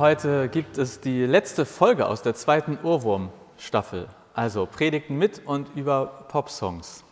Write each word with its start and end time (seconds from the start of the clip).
Heute 0.00 0.48
gibt 0.48 0.78
es 0.78 1.00
die 1.00 1.26
letzte 1.26 1.66
Folge 1.66 2.06
aus 2.06 2.22
der 2.22 2.34
zweiten 2.34 2.78
Ohrwurm-Staffel, 2.82 4.08
also 4.32 4.64
Predigten 4.64 5.18
mit 5.18 5.42
und 5.44 5.68
über 5.76 6.24
Popsongs. 6.28 7.04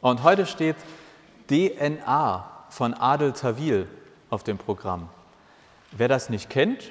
Und 0.00 0.24
heute 0.24 0.46
steht 0.46 0.74
DNA 1.48 2.64
von 2.68 2.94
Adel 2.94 3.32
Tawil 3.32 3.86
auf 4.28 4.42
dem 4.42 4.58
Programm. 4.58 5.08
Wer 5.92 6.08
das 6.08 6.30
nicht 6.30 6.50
kennt, 6.50 6.90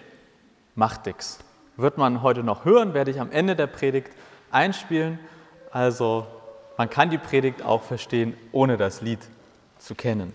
macht 0.76 1.06
nix. 1.06 1.40
Wird 1.76 1.98
man 1.98 2.22
heute 2.22 2.42
noch 2.42 2.64
hören, 2.64 2.94
werde 2.94 3.12
ich 3.12 3.20
am 3.20 3.30
Ende 3.30 3.58
der 3.58 3.68
Predigt 3.68 4.12
einspielen. 4.52 5.20
Also 5.70 6.28
man 6.78 6.90
kann 6.90 7.10
die 7.10 7.18
Predigt 7.18 7.62
auch 7.62 7.84
verstehen, 7.84 8.38
ohne 8.54 8.78
das 8.78 9.02
Lied 9.02 9.20
zu 9.80 9.96
kennen. 9.96 10.34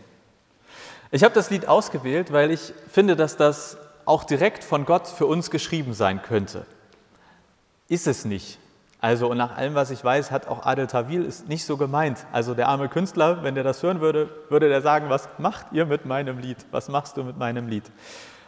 Ich 1.10 1.24
habe 1.24 1.34
das 1.34 1.48
Lied 1.48 1.68
ausgewählt, 1.68 2.34
weil 2.34 2.50
ich 2.50 2.74
finde, 2.92 3.16
dass 3.16 3.38
das 3.38 3.78
auch 4.06 4.24
direkt 4.24 4.64
von 4.64 4.84
Gott 4.84 5.06
für 5.08 5.26
uns 5.26 5.50
geschrieben 5.50 5.94
sein 5.94 6.22
könnte. 6.22 6.66
Ist 7.88 8.06
es 8.06 8.24
nicht. 8.24 8.58
Also 9.00 9.30
und 9.30 9.36
nach 9.36 9.56
allem, 9.56 9.74
was 9.74 9.90
ich 9.90 10.02
weiß, 10.02 10.30
hat 10.30 10.46
auch 10.48 10.64
Adel 10.64 10.86
Tawil 10.86 11.24
ist 11.24 11.48
nicht 11.48 11.66
so 11.66 11.76
gemeint. 11.76 12.24
Also 12.32 12.54
der 12.54 12.68
arme 12.68 12.88
Künstler, 12.88 13.42
wenn 13.42 13.54
der 13.54 13.62
das 13.62 13.82
hören 13.82 14.00
würde, 14.00 14.30
würde 14.48 14.70
der 14.70 14.80
sagen, 14.80 15.10
was 15.10 15.28
macht 15.36 15.66
ihr 15.72 15.84
mit 15.84 16.06
meinem 16.06 16.38
Lied? 16.38 16.56
Was 16.70 16.88
machst 16.88 17.18
du 17.18 17.22
mit 17.22 17.36
meinem 17.36 17.68
Lied? 17.68 17.84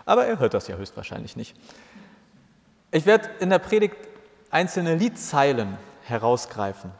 Aber 0.06 0.24
er 0.24 0.38
hört 0.38 0.54
das 0.54 0.66
ja 0.68 0.76
höchstwahrscheinlich 0.76 1.36
nicht. 1.36 1.54
Ich 2.90 3.04
werde 3.04 3.28
in 3.40 3.50
der 3.50 3.58
Predigt 3.58 3.96
einzelne 4.50 4.94
Liedzeilen 4.94 5.76
herausgreifen. 6.04 6.90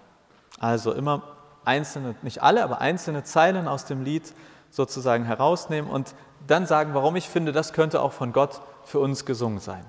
Also 0.58 0.92
immer 0.92 1.22
einzelne, 1.64 2.14
nicht 2.20 2.42
alle, 2.42 2.62
aber 2.62 2.82
einzelne 2.82 3.24
Zeilen 3.24 3.68
aus 3.68 3.86
dem 3.86 4.04
Lied 4.04 4.34
sozusagen 4.70 5.24
herausnehmen 5.24 5.90
und 5.90 6.14
dann 6.46 6.66
sagen, 6.66 6.94
warum 6.94 7.16
ich 7.16 7.28
finde, 7.28 7.52
das 7.52 7.72
könnte 7.72 8.00
auch 8.00 8.12
von 8.12 8.32
Gott 8.32 8.60
für 8.84 9.00
uns 9.00 9.24
gesungen 9.24 9.58
sein. 9.58 9.84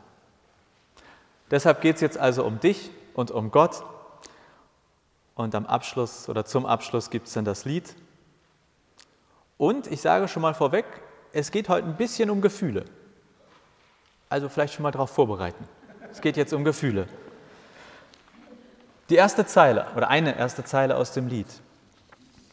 Deshalb 1.51 1.81
geht 1.81 1.95
es 1.95 2.01
jetzt 2.01 2.17
also 2.17 2.43
um 2.43 2.59
dich 2.59 2.91
und 3.13 3.31
um 3.31 3.51
Gott. 3.51 3.83
Und 5.35 5.53
am 5.55 5.65
Abschluss 5.65 6.29
oder 6.29 6.45
zum 6.45 6.65
Abschluss 6.65 7.09
gibt 7.09 7.27
es 7.27 7.33
dann 7.33 7.45
das 7.45 7.63
Lied. 7.63 7.95
Und 9.57 9.87
ich 9.87 10.01
sage 10.01 10.27
schon 10.27 10.41
mal 10.41 10.53
vorweg, 10.53 10.85
es 11.31 11.51
geht 11.51 11.69
heute 11.69 11.87
ein 11.87 11.95
bisschen 11.95 12.29
um 12.29 12.41
Gefühle. 12.41 12.85
Also 14.29 14.49
vielleicht 14.49 14.73
schon 14.73 14.83
mal 14.83 14.91
darauf 14.91 15.11
vorbereiten. 15.11 15.67
Es 16.11 16.21
geht 16.21 16.37
jetzt 16.37 16.53
um 16.53 16.63
Gefühle. 16.63 17.07
Die 19.09 19.15
erste 19.15 19.45
Zeile 19.45 19.87
oder 19.95 20.09
eine 20.09 20.37
erste 20.37 20.65
Zeile 20.65 20.97
aus 20.97 21.13
dem 21.13 21.27
Lied. 21.27 21.47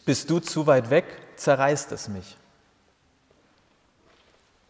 Bist 0.05 0.31
du 0.31 0.39
zu 0.39 0.67
weit 0.67 0.91
weg, 0.91 1.05
zerreißt 1.37 1.91
es 1.93 2.09
mich. 2.09 2.37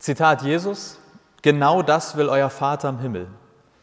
Zitat 0.05 0.42
Jesus, 0.42 0.98
genau 1.41 1.80
das 1.80 2.14
will 2.14 2.28
euer 2.28 2.50
Vater 2.50 2.91
im 2.91 2.98
Himmel. 2.98 3.27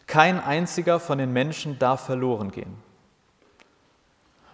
Kein 0.06 0.40
einziger 0.40 1.00
von 1.00 1.18
den 1.18 1.34
Menschen 1.34 1.80
darf 1.80 2.06
verloren 2.06 2.52
gehen. 2.52 2.78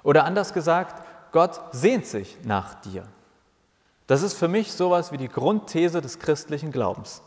Oder 0.01 0.23
anders 0.23 0.53
gesagt, 0.53 1.05
Gott 1.33 1.59
sehnt 1.73 2.05
sich 2.05 2.37
nach 2.45 2.75
dir. 2.75 3.03
Das 4.07 4.21
ist 4.21 4.35
für 4.35 4.47
mich 4.47 4.71
sowas 4.71 5.11
wie 5.11 5.17
die 5.17 5.27
Grundthese 5.27 5.99
des 5.99 6.19
christlichen 6.19 6.71
Glaubens. 6.71 7.21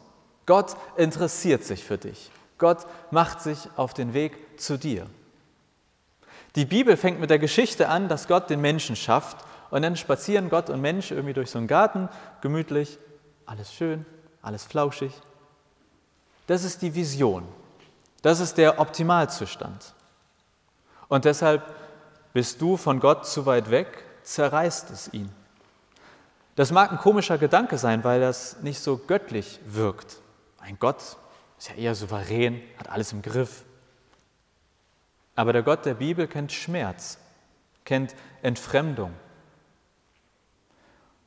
Gott 0.47 0.75
interessiert 0.97 1.65
sich 1.65 1.85
für 1.85 1.99
dich. 1.99 2.31
Gott 2.57 2.87
macht 3.11 3.43
sich 3.43 3.69
auf 3.77 3.93
den 3.93 4.15
Weg 4.15 4.59
zu 4.59 4.79
dir. 4.79 5.05
Die 6.57 6.65
Bibel 6.65 6.97
fängt 6.97 7.21
mit 7.21 7.29
der 7.29 7.39
Geschichte 7.39 7.91
an, 7.91 8.09
dass 8.09 8.27
Gott 8.27 8.49
den 8.49 8.63
Menschen 8.63 8.97
schafft 8.97 9.37
und 9.69 9.83
dann 9.83 9.97
spazieren 9.97 10.49
Gott 10.49 10.71
und 10.71 10.81
Mensch 10.81 11.11
irgendwie 11.11 11.35
durch 11.35 11.51
so 11.51 11.59
einen 11.59 11.69
Garten, 11.69 12.09
gemütlich, 12.41 12.99
alles 13.45 13.75
schön, 13.75 14.07
alles 14.43 14.65
flauschig. 14.65 15.13
Das 16.47 16.65
ist 16.65 16.83
die 16.83 16.95
Vision. 16.95 17.47
Das 18.23 18.41
ist 18.41 18.59
der 18.59 18.81
Optimalzustand. 18.81 19.95
Und 21.09 21.25
deshalb 21.25 21.75
bist 22.33 22.61
du 22.61 22.77
von 22.77 23.01
Gott 23.01 23.27
zu 23.27 23.47
weit 23.47 23.71
weg, 23.71 24.05
zerreißt 24.23 24.91
es 24.91 25.13
ihn. 25.13 25.31
Das 26.57 26.71
mag 26.73 26.93
ein 26.93 26.99
komischer 26.99 27.39
Gedanke 27.39 27.79
sein, 27.79 28.05
weil 28.05 28.21
das 28.21 28.61
nicht 28.63 28.81
so 28.81 28.99
göttlich 28.99 29.61
wirkt. 29.65 30.19
Ein 30.59 30.79
Gott 30.79 31.17
ist 31.59 31.69
ja 31.71 31.75
eher 31.75 31.95
souverän, 31.95 32.61
hat 32.79 32.91
alles 32.91 33.13
im 33.13 33.23
Griff. 33.23 33.65
Aber 35.37 35.53
der 35.53 35.63
Gott 35.63 35.87
der 35.87 35.95
Bibel 35.95 36.27
kennt 36.29 36.53
Schmerz, 36.53 37.19
kennt 37.85 38.15
Entfremdung. 38.43 39.13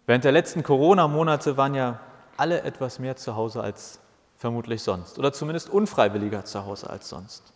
Während 0.06 0.24
der 0.24 0.32
letzten 0.34 0.64
Corona-Monate 0.64 1.58
waren 1.58 1.76
ja 1.76 2.00
alle 2.38 2.62
etwas 2.62 3.00
mehr 3.00 3.16
zu 3.16 3.36
Hause 3.36 3.62
als 3.62 4.00
vermutlich 4.38 4.84
sonst 4.84 5.20
oder 5.20 5.32
zumindest 5.32 5.70
unfreiwilliger 5.70 6.46
zu 6.46 6.66
Hause 6.66 6.90
als 6.90 7.10
sonst. 7.10 7.54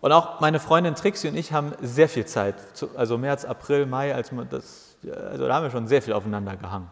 Und 0.00 0.10
auch 0.10 0.40
meine 0.40 0.58
Freundin 0.58 0.96
Trixie 0.96 1.28
und 1.28 1.36
ich 1.36 1.52
haben 1.52 1.72
sehr 1.80 2.08
viel 2.08 2.26
Zeit, 2.26 2.56
also 2.96 3.18
März, 3.18 3.44
April, 3.44 3.86
Mai, 3.86 4.12
als 4.12 4.32
das, 4.50 4.96
also 5.30 5.46
da 5.46 5.54
haben 5.54 5.62
wir 5.62 5.70
schon 5.70 5.86
sehr 5.86 6.02
viel 6.02 6.12
aufeinander 6.12 6.56
gehangen. 6.56 6.90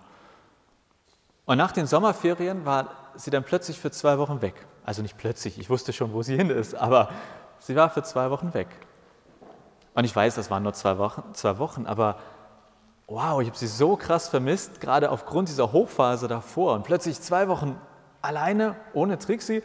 Und 1.44 1.58
nach 1.58 1.72
den 1.72 1.88
Sommerferien 1.88 2.64
war 2.64 2.90
sie 3.16 3.30
dann 3.30 3.42
plötzlich 3.42 3.80
für 3.80 3.90
zwei 3.90 4.16
Wochen 4.18 4.40
weg. 4.42 4.54
Also 4.84 5.02
nicht 5.02 5.18
plötzlich, 5.18 5.58
ich 5.58 5.68
wusste 5.68 5.92
schon, 5.92 6.12
wo 6.12 6.22
sie 6.22 6.36
hin 6.36 6.50
ist, 6.50 6.76
aber 6.76 7.10
sie 7.58 7.74
war 7.74 7.90
für 7.90 8.04
zwei 8.04 8.30
Wochen 8.30 8.54
weg. 8.54 8.68
Und 9.94 10.04
ich 10.04 10.14
weiß, 10.14 10.36
das 10.36 10.48
waren 10.50 10.62
nur 10.62 10.74
zwei 10.74 10.96
Wochen, 10.98 11.24
zwei 11.32 11.58
Wochen 11.58 11.86
aber 11.86 12.16
wow, 13.10 13.42
ich 13.42 13.48
habe 13.48 13.58
sie 13.58 13.66
so 13.66 13.96
krass 13.96 14.28
vermisst, 14.28 14.80
gerade 14.80 15.10
aufgrund 15.10 15.48
dieser 15.48 15.72
Hochphase 15.72 16.28
davor. 16.28 16.74
Und 16.74 16.84
plötzlich 16.84 17.20
zwei 17.20 17.48
Wochen 17.48 17.78
alleine, 18.22 18.76
ohne 18.94 19.18
Trixie. 19.18 19.62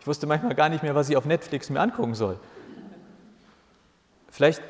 Ich 0.00 0.06
wusste 0.06 0.26
manchmal 0.26 0.56
gar 0.56 0.68
nicht 0.68 0.82
mehr, 0.82 0.94
was 0.94 1.08
ich 1.08 1.16
auf 1.16 1.24
Netflix 1.24 1.70
mir 1.70 1.80
angucken 1.80 2.14
soll. 2.14 2.38
Vielleicht, 4.28 4.60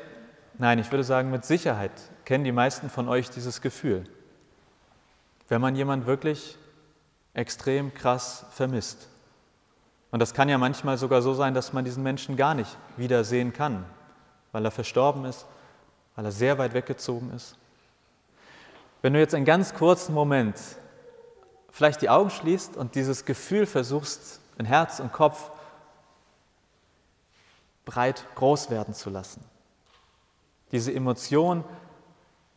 nein, 0.59 0.77
ich 0.77 0.91
würde 0.91 1.03
sagen, 1.03 1.31
mit 1.31 1.45
Sicherheit 1.45 1.91
kennen 2.23 2.43
die 2.43 2.51
meisten 2.51 2.91
von 2.91 3.09
euch 3.09 3.31
dieses 3.31 3.59
Gefühl. 3.59 4.03
Wenn 5.47 5.59
man 5.59 5.75
jemanden 5.75 6.05
wirklich 6.05 6.59
extrem 7.33 7.91
krass 7.93 8.45
vermisst. 8.51 9.07
Und 10.11 10.19
das 10.19 10.33
kann 10.33 10.47
ja 10.47 10.59
manchmal 10.59 10.97
sogar 10.97 11.23
so 11.23 11.33
sein, 11.33 11.55
dass 11.55 11.73
man 11.73 11.85
diesen 11.85 12.03
Menschen 12.03 12.35
gar 12.35 12.53
nicht 12.53 12.77
wiedersehen 12.97 13.51
kann, 13.51 13.85
weil 14.51 14.63
er 14.63 14.71
verstorben 14.71 15.25
ist, 15.25 15.47
weil 16.15 16.25
er 16.25 16.31
sehr 16.31 16.57
weit 16.59 16.73
weggezogen 16.73 17.31
ist. 17.33 17.55
Wenn 19.01 19.13
du 19.13 19.19
jetzt 19.19 19.33
einen 19.33 19.45
ganz 19.45 19.73
kurzen 19.73 20.13
Moment 20.13 20.57
vielleicht 21.71 22.01
die 22.01 22.09
Augen 22.09 22.29
schließt 22.29 22.77
und 22.77 22.95
dieses 22.95 23.25
Gefühl 23.25 23.65
versuchst, 23.65 24.41
in 24.57 24.65
Herz 24.65 24.99
und 24.99 25.11
Kopf 25.11 25.49
breit 27.85 28.25
groß 28.35 28.69
werden 28.69 28.93
zu 28.93 29.09
lassen. 29.09 29.43
Diese 30.71 30.93
Emotion, 30.93 31.63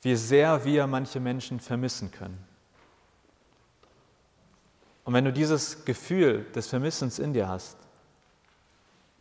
wie 0.03 0.17
sehr 0.17 0.65
wir 0.65 0.87
manche 0.87 1.21
Menschen 1.21 1.61
vermissen 1.61 2.11
können. 2.11 2.45
Und 5.05 5.15
wenn 5.15 5.25
du 5.25 5.33
dieses 5.33 5.85
Gefühl 5.85 6.45
des 6.55 6.67
Vermissens 6.67 7.19
in 7.19 7.33
dir 7.33 7.49
hast, 7.49 7.77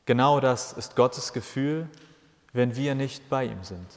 genau 0.05 0.39
das 0.39 0.73
ist 0.73 0.95
Gottes 0.95 1.33
Gefühl, 1.33 1.89
wenn 2.51 2.75
wir 2.75 2.95
nicht 2.95 3.29
bei 3.29 3.45
ihm 3.45 3.63
sind. 3.63 3.87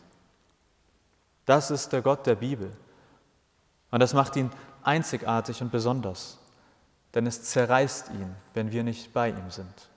Das 1.44 1.70
ist 1.70 1.93
der 1.93 2.03
Gott 2.03 2.26
der 2.26 2.34
Bibel. 2.37 2.72
Und 3.91 4.01
das 4.01 4.15
macht 4.15 4.37
ihn 4.37 4.51
einzigartig 4.83 5.63
und 5.63 5.71
besonders, 5.71 6.39
denn 7.15 7.27
es 7.27 7.43
zerreißt 7.45 8.11
ihn, 8.11 8.35
wenn 8.55 8.73
wir 8.73 8.83
nicht 8.83 9.13
bei 9.13 9.31
ihm 9.31 9.51
sind. 9.51 9.89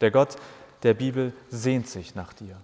Der 0.00 0.10
Gott 0.10 0.36
der 0.82 0.94
Bibel 0.94 1.32
sehnt 1.48 1.88
sich 1.88 2.14
nach 2.14 2.32
dir. 2.32 2.56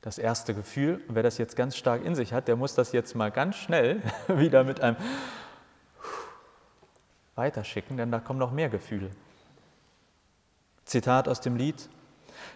Das 0.00 0.18
erste 0.18 0.54
Gefühl, 0.54 1.00
und 1.06 1.14
wer 1.14 1.22
das 1.22 1.38
jetzt 1.38 1.54
ganz 1.54 1.76
stark 1.76 2.04
in 2.04 2.16
sich 2.16 2.32
hat, 2.32 2.48
der 2.48 2.56
muss 2.56 2.74
das 2.74 2.92
jetzt 2.92 3.14
mal 3.14 3.30
ganz 3.30 3.56
schnell 3.56 4.02
wieder 4.28 4.64
mit 4.64 4.80
einem 4.80 4.96
weiterschicken, 7.36 7.96
denn 7.96 8.10
da 8.10 8.18
kommen 8.18 8.38
noch 8.38 8.50
mehr 8.50 8.68
Gefühle. 8.68 9.10
Zitat 10.84 11.28
aus 11.28 11.40
dem 11.40 11.56
Lied. 11.56 11.88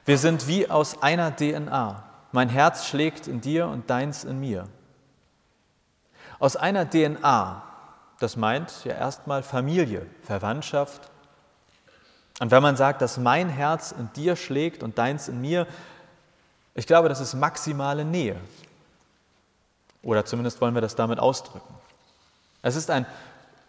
Wir 0.04 0.18
sind 0.18 0.48
wie 0.48 0.68
aus 0.68 1.02
einer 1.02 1.34
DNA. 1.34 2.02
Mein 2.32 2.48
Herz 2.48 2.86
schlägt 2.86 3.28
in 3.28 3.40
dir 3.40 3.68
und 3.68 3.88
deins 3.88 4.24
in 4.24 4.40
mir. 4.40 4.68
Aus 6.38 6.56
einer 6.56 6.88
DNA, 6.88 7.62
das 8.18 8.36
meint 8.36 8.84
ja 8.84 8.94
erstmal 8.94 9.42
Familie, 9.42 10.06
Verwandtschaft. 10.22 11.10
Und 12.40 12.50
wenn 12.50 12.62
man 12.62 12.76
sagt, 12.76 13.00
dass 13.00 13.16
mein 13.16 13.48
Herz 13.48 13.92
in 13.92 14.12
dir 14.12 14.36
schlägt 14.36 14.82
und 14.82 14.98
deins 14.98 15.28
in 15.28 15.40
mir, 15.40 15.66
ich 16.74 16.86
glaube, 16.86 17.08
das 17.08 17.20
ist 17.20 17.34
maximale 17.34 18.04
Nähe. 18.04 18.36
Oder 20.02 20.24
zumindest 20.24 20.60
wollen 20.60 20.74
wir 20.74 20.82
das 20.82 20.94
damit 20.94 21.18
ausdrücken. 21.18 21.74
Es 22.62 22.76
ist 22.76 22.90
ein 22.90 23.06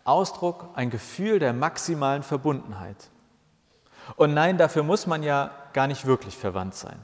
Ausdruck, 0.03 0.69
ein 0.75 0.89
Gefühl 0.89 1.39
der 1.39 1.53
maximalen 1.53 2.23
Verbundenheit. 2.23 2.97
Und 4.15 4.33
nein, 4.33 4.57
dafür 4.57 4.83
muss 4.83 5.07
man 5.07 5.23
ja 5.23 5.51
gar 5.73 5.87
nicht 5.87 6.05
wirklich 6.05 6.37
verwandt 6.37 6.75
sein. 6.75 7.03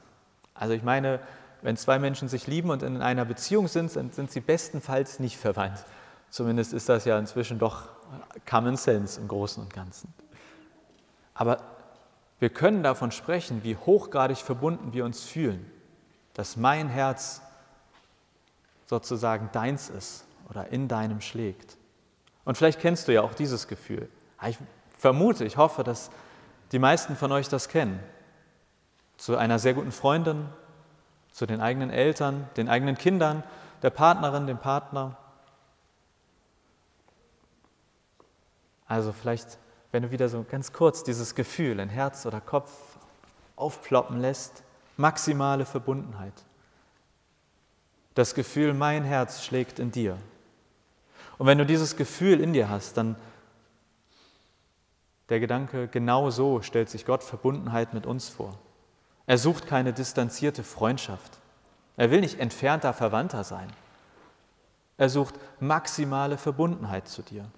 Also 0.54 0.74
ich 0.74 0.82
meine, 0.82 1.20
wenn 1.64 1.78
zwei 1.78 1.98
Menschen 1.98 2.28
sich 2.28 2.46
lieben 2.46 2.68
und 2.68 2.82
in 2.82 3.00
einer 3.00 3.24
Beziehung 3.24 3.68
sind, 3.68 3.90
sind 3.90 4.30
sie 4.30 4.40
bestenfalls 4.40 5.18
nicht 5.18 5.38
verwandt. 5.38 5.82
Zumindest 6.28 6.74
ist 6.74 6.90
das 6.90 7.06
ja 7.06 7.18
inzwischen 7.18 7.58
doch 7.58 7.88
Common 8.46 8.76
Sense 8.76 9.18
im 9.18 9.28
Großen 9.28 9.62
und 9.62 9.72
Ganzen. 9.72 10.12
Aber 11.32 11.62
wir 12.38 12.50
können 12.50 12.82
davon 12.82 13.12
sprechen, 13.12 13.64
wie 13.64 13.76
hochgradig 13.76 14.36
verbunden 14.36 14.92
wir 14.92 15.06
uns 15.06 15.24
fühlen, 15.24 15.64
dass 16.34 16.58
mein 16.58 16.90
Herz 16.90 17.40
sozusagen 18.84 19.48
deins 19.52 19.88
ist 19.88 20.26
oder 20.50 20.68
in 20.68 20.86
deinem 20.86 21.22
schlägt. 21.22 21.78
Und 22.44 22.58
vielleicht 22.58 22.78
kennst 22.78 23.08
du 23.08 23.14
ja 23.14 23.22
auch 23.22 23.32
dieses 23.32 23.68
Gefühl. 23.68 24.10
Ich 24.46 24.58
vermute, 24.98 25.46
ich 25.46 25.56
hoffe, 25.56 25.82
dass 25.82 26.10
die 26.72 26.78
meisten 26.78 27.16
von 27.16 27.32
euch 27.32 27.48
das 27.48 27.70
kennen. 27.70 28.00
Zu 29.16 29.38
einer 29.38 29.58
sehr 29.58 29.72
guten 29.72 29.92
Freundin, 29.92 30.46
zu 31.34 31.46
den 31.46 31.60
eigenen 31.60 31.90
Eltern, 31.90 32.48
den 32.56 32.68
eigenen 32.68 32.96
Kindern, 32.96 33.42
der 33.82 33.90
Partnerin, 33.90 34.46
dem 34.46 34.56
Partner. 34.56 35.16
Also 38.86 39.12
vielleicht, 39.12 39.58
wenn 39.90 40.04
du 40.04 40.12
wieder 40.12 40.28
so 40.28 40.46
ganz 40.48 40.72
kurz 40.72 41.02
dieses 41.02 41.34
Gefühl 41.34 41.80
in 41.80 41.88
Herz 41.88 42.24
oder 42.24 42.40
Kopf 42.40 42.70
aufploppen 43.56 44.20
lässt, 44.20 44.62
maximale 44.96 45.66
Verbundenheit. 45.66 46.44
Das 48.14 48.36
Gefühl, 48.36 48.72
mein 48.72 49.02
Herz 49.02 49.42
schlägt 49.42 49.80
in 49.80 49.90
dir. 49.90 50.16
Und 51.36 51.48
wenn 51.48 51.58
du 51.58 51.66
dieses 51.66 51.96
Gefühl 51.96 52.40
in 52.40 52.52
dir 52.52 52.68
hast, 52.68 52.96
dann 52.96 53.16
der 55.30 55.40
Gedanke, 55.40 55.88
genau 55.88 56.30
so 56.30 56.62
stellt 56.62 56.90
sich 56.90 57.04
Gott 57.04 57.24
Verbundenheit 57.24 57.92
mit 57.92 58.06
uns 58.06 58.28
vor. 58.28 58.56
Er 59.26 59.38
sucht 59.38 59.66
keine 59.66 59.92
distanzierte 59.92 60.62
Freundschaft. 60.62 61.38
Er 61.96 62.10
will 62.10 62.20
nicht 62.20 62.40
entfernter 62.40 62.92
Verwandter 62.92 63.44
sein. 63.44 63.68
Er 64.96 65.08
sucht 65.08 65.34
maximale 65.60 66.36
Verbundenheit 66.38 67.08
zu 67.08 67.22
dir. 67.22 67.50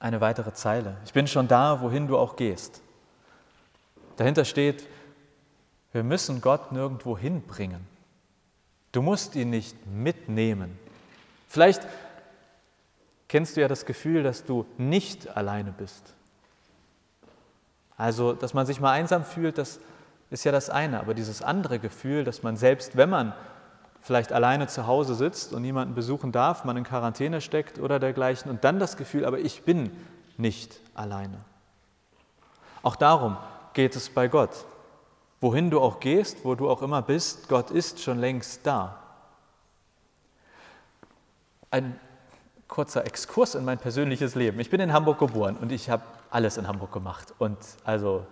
Eine 0.00 0.20
weitere 0.20 0.52
Zeile. 0.52 0.96
Ich 1.04 1.12
bin 1.12 1.26
schon 1.26 1.48
da, 1.48 1.80
wohin 1.80 2.06
du 2.06 2.16
auch 2.18 2.36
gehst. 2.36 2.82
Dahinter 4.16 4.44
steht, 4.44 4.86
wir 5.92 6.04
müssen 6.04 6.40
Gott 6.40 6.70
nirgendwo 6.70 7.16
hinbringen. 7.16 7.86
Du 8.92 9.02
musst 9.02 9.34
ihn 9.34 9.50
nicht 9.50 9.86
mitnehmen. 9.86 10.78
Vielleicht 11.48 11.82
kennst 13.26 13.56
du 13.56 13.60
ja 13.60 13.68
das 13.68 13.86
Gefühl, 13.86 14.22
dass 14.22 14.44
du 14.44 14.66
nicht 14.76 15.36
alleine 15.36 15.72
bist. 15.72 16.14
Also, 17.98 18.32
dass 18.32 18.54
man 18.54 18.64
sich 18.64 18.80
mal 18.80 18.92
einsam 18.92 19.24
fühlt, 19.24 19.58
das 19.58 19.80
ist 20.30 20.44
ja 20.44 20.52
das 20.52 20.70
eine. 20.70 21.00
Aber 21.00 21.14
dieses 21.14 21.42
andere 21.42 21.80
Gefühl, 21.80 22.24
dass 22.24 22.44
man 22.44 22.56
selbst, 22.56 22.96
wenn 22.96 23.10
man 23.10 23.34
vielleicht 24.00 24.32
alleine 24.32 24.68
zu 24.68 24.86
Hause 24.86 25.16
sitzt 25.16 25.52
und 25.52 25.62
niemanden 25.62 25.94
besuchen 25.94 26.30
darf, 26.30 26.64
man 26.64 26.76
in 26.76 26.84
Quarantäne 26.84 27.40
steckt 27.40 27.78
oder 27.78 27.98
dergleichen, 27.98 28.50
und 28.50 28.62
dann 28.64 28.78
das 28.78 28.96
Gefühl, 28.96 29.24
aber 29.24 29.40
ich 29.40 29.64
bin 29.64 29.90
nicht 30.36 30.80
alleine. 30.94 31.38
Auch 32.82 32.94
darum 32.94 33.36
geht 33.74 33.96
es 33.96 34.08
bei 34.08 34.28
Gott. 34.28 34.64
Wohin 35.40 35.70
du 35.70 35.80
auch 35.80 35.98
gehst, 35.98 36.44
wo 36.44 36.54
du 36.54 36.70
auch 36.70 36.82
immer 36.82 37.02
bist, 37.02 37.48
Gott 37.48 37.70
ist 37.70 38.00
schon 38.00 38.18
längst 38.18 38.64
da. 38.64 38.96
Ein 41.70 41.98
kurzer 42.68 43.04
Exkurs 43.04 43.56
in 43.56 43.64
mein 43.64 43.78
persönliches 43.78 44.36
Leben. 44.36 44.60
Ich 44.60 44.70
bin 44.70 44.80
in 44.80 44.92
Hamburg 44.92 45.18
geboren 45.18 45.56
und 45.56 45.72
ich 45.72 45.90
habe 45.90 46.02
alles 46.30 46.56
in 46.56 46.68
Hamburg 46.68 46.92
gemacht. 46.92 47.34
Und 47.38 47.58
also, 47.84 48.26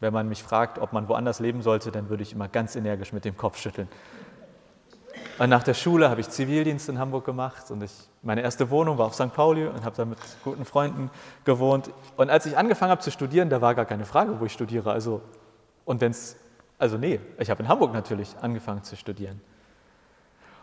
wenn 0.00 0.12
man 0.12 0.28
mich 0.28 0.42
fragt, 0.42 0.78
ob 0.78 0.92
man 0.92 1.08
woanders 1.08 1.40
leben 1.40 1.62
sollte, 1.62 1.90
dann 1.90 2.08
würde 2.08 2.22
ich 2.22 2.32
immer 2.32 2.48
ganz 2.48 2.76
energisch 2.76 3.12
mit 3.12 3.24
dem 3.24 3.36
Kopf 3.36 3.58
schütteln. 3.58 3.88
Und 5.38 5.50
nach 5.50 5.62
der 5.62 5.74
Schule 5.74 6.10
habe 6.10 6.20
ich 6.20 6.28
Zivildienst 6.28 6.88
in 6.88 6.98
Hamburg 6.98 7.24
gemacht 7.24 7.70
und 7.70 7.82
ich, 7.82 7.92
meine 8.22 8.42
erste 8.42 8.70
Wohnung 8.70 8.98
war 8.98 9.06
auf 9.06 9.14
St. 9.14 9.32
Pauli 9.32 9.66
und 9.66 9.84
habe 9.84 9.96
da 9.96 10.04
mit 10.04 10.18
guten 10.42 10.64
Freunden 10.64 11.10
gewohnt. 11.44 11.90
Und 12.16 12.30
als 12.30 12.46
ich 12.46 12.56
angefangen 12.56 12.90
habe 12.90 13.00
zu 13.00 13.10
studieren, 13.10 13.48
da 13.48 13.60
war 13.60 13.74
gar 13.74 13.84
keine 13.84 14.04
Frage, 14.04 14.40
wo 14.40 14.44
ich 14.44 14.52
studiere. 14.52 14.90
Also 14.90 15.22
und 15.84 16.00
wenn 16.00 16.14
also 16.78 16.96
nee, 16.96 17.20
ich 17.38 17.50
habe 17.50 17.62
in 17.62 17.68
Hamburg 17.68 17.92
natürlich 17.92 18.34
angefangen 18.40 18.82
zu 18.82 18.96
studieren. 18.96 19.40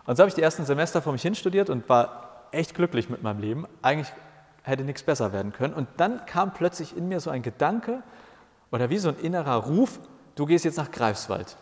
Und 0.06 0.18
so 0.18 0.22
habe 0.22 0.30
ich 0.30 0.36
die 0.36 0.42
ersten 0.42 0.66
Semester 0.66 1.02
vor 1.02 1.14
mich 1.14 1.22
hin 1.22 1.36
studiert 1.36 1.70
und 1.70 1.88
war 1.90 2.48
echt 2.52 2.76
glücklich 2.76 3.10
mit 3.10 3.24
meinem 3.24 3.40
Leben. 3.40 3.66
Eigentlich 3.82 4.12
hätte 4.66 4.84
nichts 4.84 5.04
besser 5.04 5.32
werden 5.32 5.54
können. 5.54 5.74
Und 5.74 5.88
dann 5.98 6.26
kam 6.26 6.54
plötzlich 6.54 6.98
in 6.98 7.08
mir 7.08 7.20
so 7.20 7.30
ein 7.30 7.42
Gedanke 7.42 8.02
oder 8.72 8.90
wie 8.90 8.98
so 8.98 9.10
ein 9.10 9.18
innerer 9.18 9.56
Ruf, 9.56 10.00
du 10.36 10.46
gehst 10.46 10.66
jetzt 10.66 10.78
nach 10.78 10.92
Greifswald. 10.92 11.56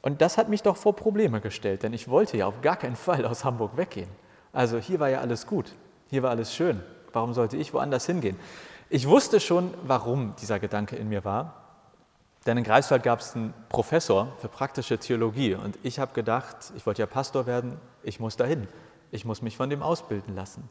Und 0.00 0.20
das 0.20 0.36
hat 0.36 0.48
mich 0.48 0.62
doch 0.62 0.76
vor 0.76 0.96
Probleme 0.96 1.40
gestellt, 1.40 1.82
denn 1.82 1.92
ich 1.92 2.08
wollte 2.08 2.36
ja 2.36 2.46
auf 2.46 2.60
gar 2.60 2.76
keinen 2.76 2.96
Fall 2.96 3.24
aus 3.24 3.44
Hamburg 3.44 3.76
weggehen. 3.76 4.08
Also 4.52 4.78
hier 4.78 5.00
war 5.00 5.08
ja 5.08 5.20
alles 5.20 5.46
gut, 5.46 5.72
hier 6.08 6.22
war 6.22 6.30
alles 6.30 6.54
schön. 6.54 6.82
Warum 7.12 7.34
sollte 7.34 7.56
ich 7.56 7.72
woanders 7.72 8.06
hingehen? 8.06 8.36
Ich 8.88 9.06
wusste 9.06 9.38
schon, 9.38 9.72
warum 9.84 10.34
dieser 10.36 10.58
Gedanke 10.58 10.96
in 10.96 11.08
mir 11.08 11.24
war. 11.24 11.54
Denn 12.46 12.58
in 12.58 12.64
Greifswald 12.64 13.02
gab 13.04 13.20
es 13.20 13.36
einen 13.36 13.54
Professor 13.68 14.32
für 14.40 14.48
praktische 14.48 14.98
Theologie 14.98 15.54
und 15.54 15.78
ich 15.84 16.00
habe 16.00 16.12
gedacht, 16.12 16.72
ich 16.74 16.84
wollte 16.86 17.02
ja 17.02 17.06
Pastor 17.06 17.46
werden, 17.46 17.78
ich 18.02 18.18
muss 18.18 18.36
dahin, 18.36 18.66
ich 19.12 19.24
muss 19.24 19.42
mich 19.42 19.56
von 19.56 19.70
dem 19.70 19.82
ausbilden 19.82 20.34
lassen. 20.34 20.68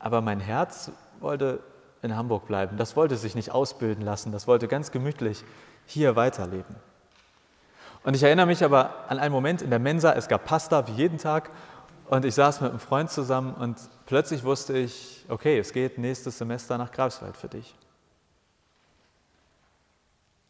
Aber 0.00 0.22
mein 0.22 0.40
Herz 0.40 0.90
wollte 1.20 1.60
in 2.02 2.16
Hamburg 2.16 2.46
bleiben, 2.46 2.78
das 2.78 2.96
wollte 2.96 3.16
sich 3.16 3.34
nicht 3.34 3.52
ausbilden 3.52 4.02
lassen, 4.02 4.32
das 4.32 4.48
wollte 4.48 4.66
ganz 4.66 4.90
gemütlich 4.90 5.44
hier 5.86 6.16
weiterleben. 6.16 6.74
Und 8.02 8.16
ich 8.16 8.22
erinnere 8.22 8.46
mich 8.46 8.64
aber 8.64 9.04
an 9.08 9.18
einen 9.18 9.32
Moment 9.32 9.60
in 9.60 9.68
der 9.68 9.78
Mensa, 9.78 10.14
es 10.14 10.26
gab 10.26 10.46
Pasta 10.46 10.88
wie 10.88 10.92
jeden 10.92 11.18
Tag 11.18 11.50
und 12.08 12.24
ich 12.24 12.34
saß 12.34 12.62
mit 12.62 12.70
einem 12.70 12.80
Freund 12.80 13.10
zusammen 13.10 13.52
und 13.54 13.76
plötzlich 14.06 14.42
wusste 14.42 14.76
ich, 14.76 15.26
okay, 15.28 15.58
es 15.58 15.74
geht 15.74 15.98
nächstes 15.98 16.38
Semester 16.38 16.78
nach 16.78 16.90
Greifswald 16.90 17.36
für 17.36 17.48
dich. 17.48 17.76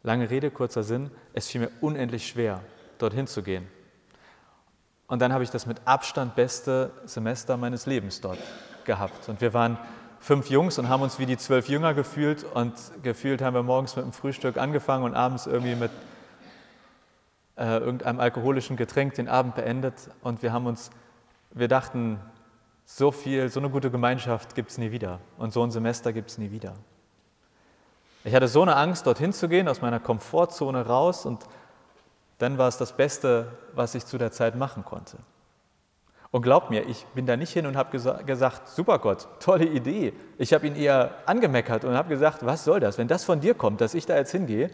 Lange 0.03 0.29
Rede, 0.29 0.49
kurzer 0.49 0.83
Sinn, 0.83 1.11
es 1.33 1.49
fiel 1.49 1.61
mir 1.61 1.71
unendlich 1.81 2.25
schwer, 2.25 2.61
dorthin 2.97 3.27
zu 3.27 3.43
gehen. 3.43 3.67
Und 5.07 5.21
dann 5.21 5.33
habe 5.33 5.43
ich 5.43 5.49
das 5.49 5.65
mit 5.65 5.81
Abstand 5.83 6.35
beste 6.35 6.91
Semester 7.03 7.57
meines 7.57 7.85
Lebens 7.85 8.21
dort 8.21 8.39
gehabt. 8.85 9.29
Und 9.29 9.41
wir 9.41 9.53
waren 9.53 9.77
fünf 10.19 10.49
Jungs 10.49 10.77
und 10.77 10.89
haben 10.89 11.01
uns 11.01 11.19
wie 11.19 11.25
die 11.25 11.37
zwölf 11.37 11.67
Jünger 11.67 11.93
gefühlt. 11.93 12.43
Und 12.43 12.73
gefühlt 13.03 13.41
haben 13.41 13.53
wir 13.53 13.63
morgens 13.63 13.95
mit 13.95 14.05
dem 14.05 14.13
Frühstück 14.13 14.57
angefangen 14.57 15.03
und 15.03 15.15
abends 15.15 15.47
irgendwie 15.47 15.75
mit 15.75 15.91
äh, 17.57 17.77
irgendeinem 17.77 18.19
alkoholischen 18.19 18.77
Getränk 18.77 19.15
den 19.15 19.27
Abend 19.27 19.55
beendet. 19.55 20.09
Und 20.21 20.43
wir 20.43 20.53
haben 20.53 20.65
uns, 20.65 20.89
wir 21.51 21.67
dachten, 21.67 22.19
so 22.85 23.11
viel, 23.11 23.49
so 23.49 23.59
eine 23.59 23.69
gute 23.69 23.89
Gemeinschaft 23.89 24.55
gibt 24.55 24.71
es 24.71 24.77
nie 24.77 24.91
wieder. 24.91 25.19
Und 25.37 25.53
so 25.53 25.63
ein 25.63 25.71
Semester 25.71 26.13
gibt 26.13 26.29
es 26.29 26.37
nie 26.37 26.51
wieder. 26.51 26.73
Ich 28.23 28.35
hatte 28.35 28.47
so 28.47 28.61
eine 28.61 28.75
Angst, 28.75 29.07
dorthin 29.07 29.33
zu 29.33 29.49
gehen, 29.49 29.67
aus 29.67 29.81
meiner 29.81 29.99
Komfortzone 29.99 30.85
raus 30.85 31.25
und 31.25 31.45
dann 32.37 32.57
war 32.57 32.67
es 32.67 32.77
das 32.77 32.95
Beste, 32.95 33.51
was 33.73 33.95
ich 33.95 34.05
zu 34.05 34.17
der 34.17 34.31
Zeit 34.31 34.55
machen 34.55 34.83
konnte. 34.83 35.17
Und 36.31 36.43
glaubt 36.43 36.69
mir, 36.69 36.87
ich 36.87 37.05
bin 37.07 37.25
da 37.25 37.35
nicht 37.35 37.51
hin 37.51 37.65
und 37.65 37.75
habe 37.75 37.91
gesa 37.91 38.21
gesagt, 38.21 38.69
super 38.69 38.99
Gott, 38.99 39.27
tolle 39.41 39.65
Idee. 39.65 40.13
Ich 40.37 40.53
habe 40.53 40.65
ihn 40.65 40.75
eher 40.75 41.13
angemeckert 41.25 41.83
und 41.83 41.93
habe 41.93 42.07
gesagt, 42.07 42.45
was 42.45 42.63
soll 42.63 42.79
das, 42.79 42.97
wenn 42.97 43.09
das 43.09 43.25
von 43.25 43.41
dir 43.41 43.53
kommt, 43.53 43.81
dass 43.81 43.93
ich 43.93 44.05
da 44.05 44.15
jetzt 44.15 44.31
hingehe? 44.31 44.71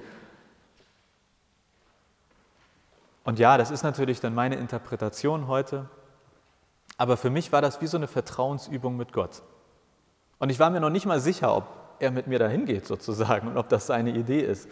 Und 3.24 3.40
ja, 3.40 3.58
das 3.58 3.72
ist 3.72 3.84
natürlich 3.84 4.20
dann 4.22 4.36
meine 4.36 4.56
Interpretation 4.56 5.48
heute, 5.48 5.90
aber 6.98 7.18
für 7.18 7.32
mich 7.32 7.52
war 7.52 7.62
das 7.62 7.82
wie 7.82 7.88
so 7.88 7.98
eine 7.98 8.08
Vertrauensübung 8.08 8.96
mit 8.96 9.12
Gott. 9.12 9.42
Und 10.40 10.50
ich 10.50 10.60
war 10.60 10.70
mir 10.70 10.80
noch 10.80 10.92
nicht 10.92 11.08
mal 11.08 11.20
sicher, 11.20 11.56
ob 11.56 11.66
er 12.00 12.12
mit 12.12 12.28
mir 12.28 12.38
dahin 12.38 12.66
geht 12.66 12.86
sozusagen 12.86 13.48
und 13.48 13.58
ob 13.58 13.68
das 13.70 13.88
seine 13.88 14.12
Idee 14.12 14.42
ist. 14.42 14.70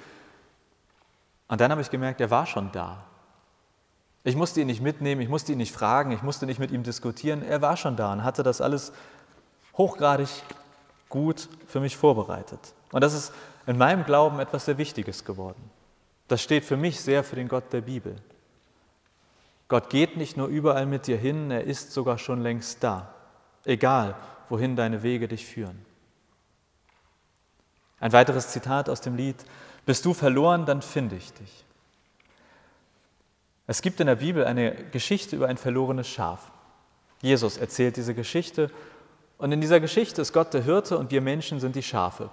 Und 1.47 1.59
dann 1.59 1.71
habe 1.71 1.81
ich 1.81 1.89
gemerkt, 1.89 2.21
er 2.21 2.29
war 2.29 2.45
schon 2.45 2.71
da. 2.71 3.05
Ich 4.25 4.35
musste 4.35 4.59
ihn 4.59 4.67
nicht 4.67 4.81
mitnehmen, 4.81 5.21
ich 5.21 5.29
musste 5.29 5.51
ihn 5.51 5.59
nicht 5.59 5.71
fragen, 5.71 6.11
ich 6.11 6.23
musste 6.23 6.47
nicht 6.47 6.59
mit 6.59 6.71
ihm 6.71 6.81
diskutieren. 6.81 7.43
Er 7.43 7.61
war 7.61 7.77
schon 7.77 7.95
da 7.95 8.11
und 8.11 8.23
hatte 8.23 8.41
das 8.41 8.59
alles 8.59 8.91
hochgradig 9.77 10.27
gut 11.09 11.47
für 11.67 11.79
mich 11.79 11.95
vorbereitet. 11.95 12.59
Und 12.91 13.01
das 13.01 13.13
ist 13.13 13.31
in 13.67 13.77
meinem 13.77 14.03
Glauben 14.03 14.39
etwas 14.39 14.65
sehr 14.65 14.79
Wichtiges 14.79 15.25
geworden. 15.25 15.69
Das 16.27 16.41
steht 16.41 16.65
für 16.65 16.75
mich 16.75 17.01
sehr 17.01 17.23
für 17.23 17.35
den 17.35 17.47
Gott 17.47 17.71
der 17.71 17.81
Bibel. 17.81 18.15
Gott 19.67 19.91
geht 19.91 20.17
nicht 20.17 20.37
nur 20.37 20.47
überall 20.47 20.87
mit 20.87 21.05
dir 21.05 21.17
hin, 21.17 21.51
er 21.51 21.63
ist 21.63 21.91
sogar 21.91 22.17
schon 22.17 22.41
längst 22.41 22.83
da, 22.83 23.13
egal 23.63 24.15
wohin 24.49 24.75
deine 24.75 25.03
Wege 25.03 25.27
dich 25.27 25.45
führen. 25.45 25.85
Ein 27.99 28.11
weiteres 28.11 28.49
Zitat 28.49 28.89
aus 28.89 29.01
dem 29.01 29.15
Lied, 29.15 29.37
Bist 29.85 30.03
du 30.03 30.15
verloren, 30.15 30.65
dann 30.65 30.81
finde 30.81 31.15
ich 31.15 31.31
dich. 31.33 31.64
Es 33.67 33.81
gibt 33.81 33.99
in 33.99 34.07
der 34.07 34.15
Bibel 34.15 34.45
eine 34.45 34.73
Geschichte 34.91 35.35
über 35.35 35.47
ein 35.47 35.57
verlorenes 35.57 36.07
Schaf. 36.07 36.51
Jesus 37.21 37.57
erzählt 37.57 37.97
diese 37.97 38.13
Geschichte 38.13 38.69
und 39.37 39.51
in 39.51 39.61
dieser 39.61 39.79
Geschichte 39.79 40.21
ist 40.21 40.33
Gott 40.33 40.53
der 40.53 40.63
Hirte 40.63 40.97
und 40.97 41.11
wir 41.11 41.21
Menschen 41.21 41.59
sind 41.59 41.75
die 41.75 41.83
Schafe. 41.83 42.29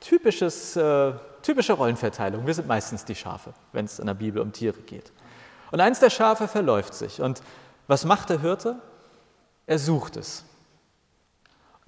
Typisches, 0.00 0.76
äh, 0.76 1.12
typische 1.42 1.74
Rollenverteilung. 1.74 2.46
Wir 2.46 2.54
sind 2.54 2.68
meistens 2.68 3.04
die 3.04 3.14
Schafe, 3.14 3.52
wenn 3.72 3.84
es 3.84 3.98
in 3.98 4.06
der 4.06 4.14
Bibel 4.14 4.42
um 4.42 4.52
Tiere 4.52 4.78
geht. 4.80 5.12
Und 5.70 5.80
eins 5.80 6.00
der 6.00 6.10
Schafe 6.10 6.48
verläuft 6.48 6.94
sich. 6.94 7.20
Und 7.20 7.42
was 7.86 8.04
macht 8.04 8.30
der 8.30 8.40
Hirte? 8.40 8.76
Er 9.66 9.78
sucht 9.78 10.16
es. 10.16 10.44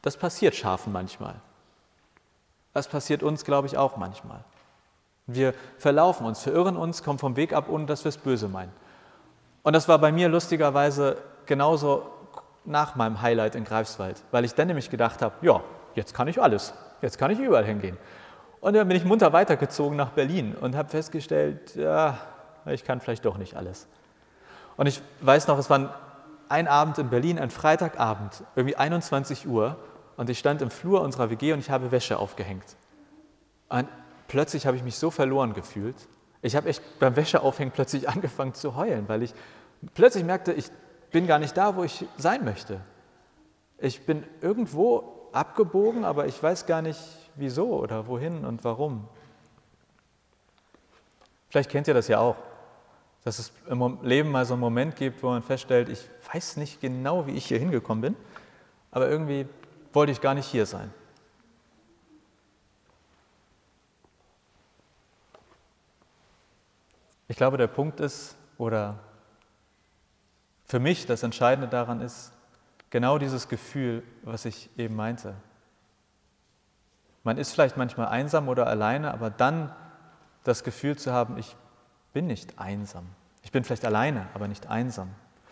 Das 0.03 0.17
passiert 0.17 0.55
Schafen 0.55 0.93
manchmal. 0.93 1.37
Das 2.73 2.89
passiert 2.89 3.23
uns, 3.23 3.45
glaube 3.45 3.67
ich, 3.67 3.77
auch 3.77 3.97
manchmal. 3.97 4.45
Wir 5.29 5.55
verlaufen 5.77 6.27
uns, 6.27 6.43
verirren 6.43 6.77
uns, 6.77 7.05
kommen 7.05 7.19
vom 7.19 7.37
Weg 7.37 7.53
ab, 7.53 7.69
ohne 7.69 7.87
dass 7.87 8.05
wir 8.05 8.09
es 8.09 8.17
böse 8.17 8.49
meinen. 8.49 8.73
Und 9.63 9.75
das 9.75 9.87
war 9.87 9.99
bei 9.99 10.11
mir 10.11 10.29
lustigerweise 10.29 11.19
genauso 11.47 12.07
nach 12.65 12.97
meinem 12.97 13.21
Highlight 13.23 13.55
in 13.55 13.65
Greifswald, 13.65 14.23
weil 14.31 14.45
ich 14.45 14.55
dann 14.55 14.69
nämlich 14.69 14.91
gedacht 14.91 15.23
habe, 15.23 15.35
ja, 15.43 15.61
jetzt 15.95 16.15
kann 16.15 16.29
ich 16.29 16.41
alles, 16.41 16.73
jetzt 17.03 17.19
kann 17.19 17.31
ich 17.31 17.39
überall 17.39 17.65
hingehen. 17.65 17.97
Und 18.61 18.75
dann 18.75 18.89
bin 18.89 18.97
ich 18.97 19.05
munter 19.05 19.33
weitergezogen 19.33 19.97
nach 19.97 20.11
Berlin 20.11 20.57
und 20.59 20.75
habe 20.75 20.89
festgestellt, 20.89 21.77
ja, 21.77 22.19
ich 22.67 22.85
kann 22.85 23.01
vielleicht 23.01 23.25
doch 23.25 23.39
nicht 23.39 23.55
alles. 23.55 23.87
Und 24.77 24.87
ich 24.87 25.01
weiß 25.21 25.47
noch, 25.47 25.59
es 25.59 25.71
war 25.71 25.95
ein 26.49 26.69
Abend 26.69 26.99
in 26.99 27.11
Berlin, 27.11 27.39
ein 27.39 27.51
Freitagabend, 27.51 28.43
irgendwie 28.57 28.77
21 28.77 29.47
Uhr, 29.47 29.77
und 30.17 30.29
ich 30.31 30.39
stand 30.41 30.63
im 30.63 30.71
Flur 30.71 31.03
unserer 31.03 31.31
WG 31.31 31.53
und 31.53 31.61
ich 31.61 31.71
habe 31.71 31.93
Wäsche 31.93 32.19
aufgehängt. 32.19 32.65
Und 33.69 33.87
plötzlich 34.29 34.67
habe 34.67 34.77
ich 34.77 34.85
mich 34.85 34.97
so 34.97 35.11
verloren 35.11 35.55
gefühlt. 35.55 35.97
Ich 36.41 36.55
habe 36.55 36.69
echt 36.69 36.83
beim 37.01 37.17
Wäscheaufhängen 37.17 37.73
plötzlich 37.73 38.09
angefangen 38.09 38.55
zu 38.55 38.77
heulen, 38.77 39.09
weil 39.09 39.23
ich 39.25 39.35
plötzlich 39.95 40.25
merkte, 40.25 40.53
ich 40.53 40.71
bin 41.11 41.27
gar 41.27 41.39
nicht 41.39 41.57
da, 41.57 41.75
wo 41.75 41.83
ich 41.83 42.05
sein 42.17 42.45
möchte. 42.45 42.81
Ich 43.79 44.05
bin 44.07 44.25
irgendwo 44.41 45.31
abgebogen, 45.33 46.05
aber 46.05 46.27
ich 46.27 46.41
weiß 46.41 46.67
gar 46.67 46.83
nicht 46.83 47.01
wieso 47.35 47.79
oder 47.79 48.07
wohin 48.07 48.45
und 48.45 48.65
warum. 48.65 49.09
Vielleicht 51.49 51.71
kennt 51.71 51.89
ihr 51.89 51.95
das 51.95 52.09
ja 52.09 52.19
auch, 52.19 52.37
dass 53.25 53.39
es 53.39 53.53
im 53.69 53.99
Leben 54.03 54.31
mal 54.31 54.45
so 54.45 54.55
einen 54.55 54.61
Moment 54.61 54.97
gibt, 54.97 55.23
wo 55.23 55.29
man 55.29 55.43
feststellt, 55.43 55.89
ich 55.89 56.09
weiß 56.33 56.57
nicht 56.57 56.81
genau, 56.81 57.27
wie 57.27 57.33
ich 57.33 57.47
hier 57.47 57.59
hingekommen 57.59 58.03
bin, 58.03 58.17
aber 58.91 59.09
irgendwie 59.09 59.47
wollte 59.93 60.13
ich 60.13 60.21
gar 60.21 60.35
nicht 60.35 60.47
hier 60.47 60.67
sein. 60.67 60.93
Ich 67.29 67.37
glaube, 67.37 67.59
der 67.59 67.67
Punkt 67.67 68.01
ist, 68.01 68.37
oder 68.57 68.99
für 70.65 70.81
mich 70.81 71.07
das 71.07 71.23
Entscheidende 71.23 71.69
daran 71.69 72.01
ist, 72.01 72.33
genau 72.91 73.19
dieses 73.19 73.49
Gefühl, 73.49 74.03
was 74.23 74.45
ich 74.45 74.71
eben 74.79 74.97
meinte. 74.97 75.35
Man 77.25 77.37
ist 77.37 77.53
vielleicht 77.53 77.77
manchmal 77.77 78.09
einsam 78.09 78.49
oder 78.49 78.67
alleine, 78.67 79.13
aber 79.13 79.31
dann 79.31 79.75
das 80.45 80.65
Gefühl 80.65 80.97
zu 80.97 81.13
haben, 81.13 81.37
ich 81.37 81.55
bin 82.15 82.27
nicht 82.27 82.59
einsam. 82.59 83.07
Ich 83.43 83.53
bin 83.53 83.65
vielleicht 83.65 83.85
alleine, 83.85 84.27
aber 84.35 84.49
nicht 84.49 84.67
einsam. 84.69 85.11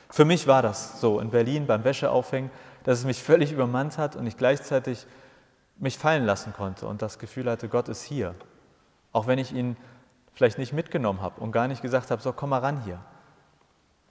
Für 0.09 0.25
mich 0.25 0.47
war 0.47 0.63
das 0.63 1.01
so 1.01 1.21
in 1.21 1.31
Berlin 1.31 1.67
beim 1.67 1.85
Wäscheaufhängen, 1.85 2.51
dass 2.85 3.01
es 3.01 3.05
mich 3.05 3.23
völlig 3.23 3.53
übermannt 3.53 3.99
hat 3.99 4.17
und 4.17 4.27
ich 4.27 4.37
gleichzeitig 4.37 5.07
mich 5.79 5.99
fallen 5.99 6.25
lassen 6.25 6.53
konnte 6.53 6.87
und 6.87 7.03
das 7.03 7.19
Gefühl 7.19 7.51
hatte, 7.51 7.69
Gott 7.69 7.89
ist 7.89 8.03
hier. 8.03 8.35
Auch 9.13 9.27
wenn 9.27 9.39
ich 9.39 9.53
ihn 9.53 9.77
vielleicht 10.37 10.59
nicht 10.59 10.75
mitgenommen 10.75 11.23
habe 11.23 11.41
und 11.41 11.51
gar 11.51 11.67
nicht 11.67 11.83
gesagt 11.83 12.11
habe, 12.11 12.23
so 12.23 12.33
komm 12.33 12.51
mal 12.51 12.61
ran 12.61 12.83
hier. 12.83 13.01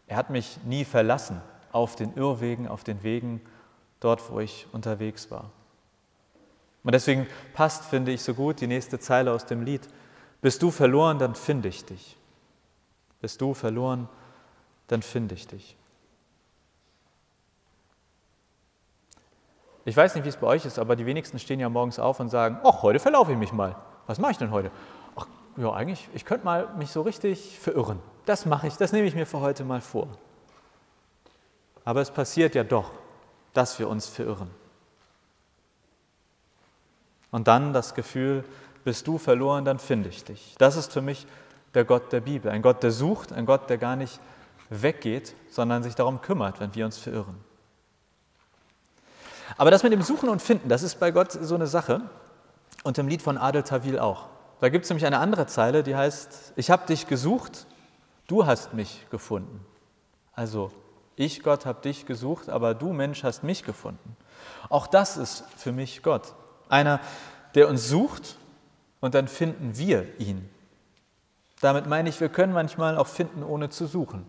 Er 0.07 0.17
hat 0.17 0.31
mich 0.31 0.57
nie 0.65 0.83
verlassen 0.83 1.39
auf 1.71 1.95
den 1.95 2.13
Irrwegen, 2.15 2.67
auf 2.67 2.83
den 2.83 3.03
Wegen 3.03 3.41
dort, 3.99 4.29
wo 4.31 4.39
ich 4.39 4.67
unterwegs 4.71 5.29
war. 5.29 5.51
Und 6.83 6.93
deswegen 6.93 7.27
passt, 7.53 7.85
finde 7.85 8.11
ich, 8.11 8.23
so 8.23 8.33
gut 8.33 8.59
die 8.59 8.67
nächste 8.67 8.99
Zeile 8.99 9.31
aus 9.31 9.45
dem 9.45 9.61
Lied. 9.61 9.87
Bist 10.41 10.61
du 10.61 10.71
verloren, 10.71 11.19
dann 11.19 11.35
finde 11.35 11.69
ich 11.69 11.85
dich. 11.85 12.17
Bist 13.21 13.39
du 13.39 13.53
verloren, 13.53 14.09
dann 14.87 15.01
finde 15.03 15.35
ich 15.35 15.47
dich. 15.47 15.77
Ich 19.85 19.95
weiß 19.95 20.15
nicht, 20.15 20.23
wie 20.23 20.29
es 20.29 20.37
bei 20.37 20.47
euch 20.47 20.65
ist, 20.65 20.79
aber 20.79 20.95
die 20.95 21.05
wenigsten 21.05 21.37
stehen 21.37 21.59
ja 21.59 21.69
morgens 21.69 21.99
auf 21.99 22.19
und 22.19 22.29
sagen, 22.29 22.59
ach, 22.63 22.81
heute 22.81 22.99
verlaufe 22.99 23.31
ich 23.31 23.37
mich 23.37 23.51
mal. 23.51 23.75
Was 24.07 24.17
mache 24.17 24.31
ich 24.31 24.37
denn 24.37 24.49
heute? 24.49 24.71
Ja, 25.57 25.71
eigentlich, 25.73 26.09
ich 26.13 26.25
könnte 26.25 26.45
mal 26.45 26.67
mich 26.75 26.91
so 26.91 27.01
richtig 27.01 27.59
verirren 27.59 27.99
das 28.25 28.45
mache 28.45 28.67
ich, 28.67 28.75
das 28.77 28.91
nehme 28.91 29.07
ich 29.07 29.15
mir 29.15 29.25
für 29.25 29.39
heute 29.39 29.63
mal 29.63 29.81
vor. 29.81 30.07
Aber 31.83 32.01
es 32.01 32.09
passiert 32.09 32.55
ja 32.55 32.63
doch, 32.63 32.91
dass 33.53 33.77
wir 33.77 33.87
uns 33.87 34.07
verirren. 34.07 34.49
Und 37.31 37.47
dann 37.47 37.73
das 37.73 37.93
Gefühl, 37.93 38.43
bist 38.83 39.07
du 39.07 39.17
verloren, 39.17 39.65
dann 39.65 39.79
finde 39.79 40.09
ich 40.09 40.23
dich. 40.23 40.55
Das 40.57 40.75
ist 40.75 40.91
für 40.91 41.01
mich 41.01 41.27
der 41.73 41.85
Gott 41.85 42.11
der 42.11 42.21
Bibel. 42.21 42.51
Ein 42.51 42.61
Gott, 42.61 42.81
der 42.81 42.91
sucht, 42.91 43.31
ein 43.33 43.45
Gott, 43.45 43.69
der 43.69 43.77
gar 43.77 43.95
nicht 43.95 44.19
weggeht, 44.69 45.35
sondern 45.49 45.83
sich 45.83 45.95
darum 45.95 46.21
kümmert, 46.21 46.59
wenn 46.59 46.73
wir 46.73 46.85
uns 46.85 46.97
verirren. 46.97 47.37
Aber 49.57 49.69
das 49.69 49.83
mit 49.83 49.93
dem 49.93 50.01
Suchen 50.01 50.29
und 50.29 50.41
Finden, 50.41 50.69
das 50.69 50.81
ist 50.81 50.99
bei 50.99 51.11
Gott 51.11 51.31
so 51.31 51.53
eine 51.53 51.67
Sache 51.67 52.01
und 52.83 52.97
im 52.97 53.07
Lied 53.07 53.21
von 53.21 53.37
Adel 53.37 53.61
Tawil 53.63 53.99
auch. 53.99 54.29
Da 54.59 54.69
gibt 54.69 54.85
es 54.85 54.89
nämlich 54.89 55.05
eine 55.05 55.19
andere 55.19 55.47
Zeile, 55.47 55.83
die 55.83 55.95
heißt, 55.95 56.53
ich 56.55 56.69
habe 56.69 56.85
dich 56.87 57.07
gesucht 57.07 57.67
Du 58.27 58.45
hast 58.45 58.73
mich 58.73 59.05
gefunden. 59.11 59.63
Also 60.33 60.71
ich, 61.15 61.43
Gott, 61.43 61.65
habe 61.65 61.81
dich 61.81 62.05
gesucht, 62.05 62.49
aber 62.49 62.73
du, 62.73 62.91
Mensch, 62.91 63.23
hast 63.23 63.43
mich 63.43 63.63
gefunden. 63.63 64.17
Auch 64.69 64.87
das 64.87 65.17
ist 65.17 65.45
für 65.57 65.71
mich 65.71 66.03
Gott. 66.03 66.33
Einer, 66.67 66.99
der 67.53 67.69
uns 67.69 67.87
sucht 67.87 68.37
und 68.99 69.13
dann 69.13 69.27
finden 69.27 69.77
wir 69.77 70.19
ihn. 70.19 70.49
Damit 71.61 71.85
meine 71.85 72.09
ich, 72.09 72.19
wir 72.19 72.29
können 72.29 72.51
manchmal 72.51 72.97
auch 72.97 73.07
finden, 73.07 73.43
ohne 73.43 73.69
zu 73.69 73.85
suchen. 73.85 74.25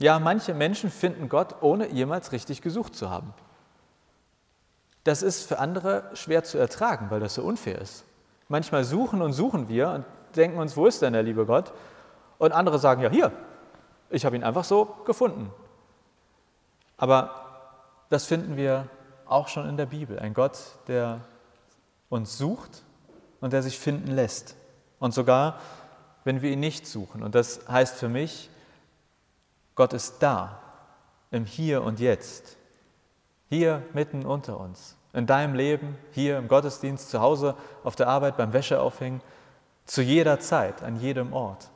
Ja, 0.00 0.18
manche 0.18 0.54
Menschen 0.54 0.90
finden 0.90 1.28
Gott, 1.28 1.62
ohne 1.62 1.90
jemals 1.90 2.32
richtig 2.32 2.62
gesucht 2.62 2.94
zu 2.94 3.10
haben. 3.10 3.34
Das 5.04 5.22
ist 5.22 5.46
für 5.46 5.58
andere 5.58 6.10
schwer 6.14 6.44
zu 6.44 6.58
ertragen, 6.58 7.10
weil 7.10 7.20
das 7.20 7.34
so 7.34 7.42
unfair 7.42 7.80
ist. 7.80 8.04
Manchmal 8.48 8.84
suchen 8.84 9.22
und 9.22 9.32
suchen 9.32 9.68
wir 9.68 9.90
und 9.90 10.04
denken 10.36 10.58
uns, 10.58 10.76
wo 10.76 10.86
ist 10.86 11.02
denn 11.02 11.12
der 11.12 11.22
liebe 11.22 11.46
Gott? 11.46 11.72
Und 12.38 12.52
andere 12.52 12.78
sagen, 12.78 13.02
ja, 13.02 13.10
hier, 13.10 13.32
ich 14.10 14.24
habe 14.24 14.36
ihn 14.36 14.44
einfach 14.44 14.64
so 14.64 14.84
gefunden. 15.04 15.50
Aber 16.96 17.30
das 18.08 18.26
finden 18.26 18.56
wir 18.56 18.88
auch 19.26 19.48
schon 19.48 19.68
in 19.68 19.76
der 19.76 19.86
Bibel. 19.86 20.18
Ein 20.18 20.34
Gott, 20.34 20.58
der 20.86 21.20
uns 22.08 22.38
sucht 22.38 22.84
und 23.40 23.52
der 23.52 23.62
sich 23.62 23.78
finden 23.78 24.12
lässt. 24.12 24.56
Und 24.98 25.12
sogar, 25.12 25.58
wenn 26.24 26.42
wir 26.42 26.50
ihn 26.50 26.60
nicht 26.60 26.86
suchen. 26.86 27.22
Und 27.22 27.34
das 27.34 27.66
heißt 27.68 27.96
für 27.96 28.08
mich, 28.08 28.50
Gott 29.74 29.92
ist 29.92 30.22
da, 30.22 30.60
im 31.30 31.44
Hier 31.44 31.82
und 31.82 32.00
Jetzt. 32.00 32.56
Hier 33.48 33.82
mitten 33.92 34.24
unter 34.24 34.58
uns. 34.58 34.95
In 35.16 35.26
deinem 35.26 35.54
Leben, 35.54 35.96
hier 36.12 36.36
im 36.36 36.46
Gottesdienst, 36.46 37.08
zu 37.08 37.22
Hause, 37.22 37.54
auf 37.82 37.96
der 37.96 38.06
Arbeit, 38.06 38.36
beim 38.36 38.52
Wäscheaufhängen. 38.52 39.22
Zu 39.86 40.02
jeder 40.02 40.40
Zeit, 40.40 40.82
an 40.82 41.00
jedem 41.00 41.32
Ort. 41.32 41.70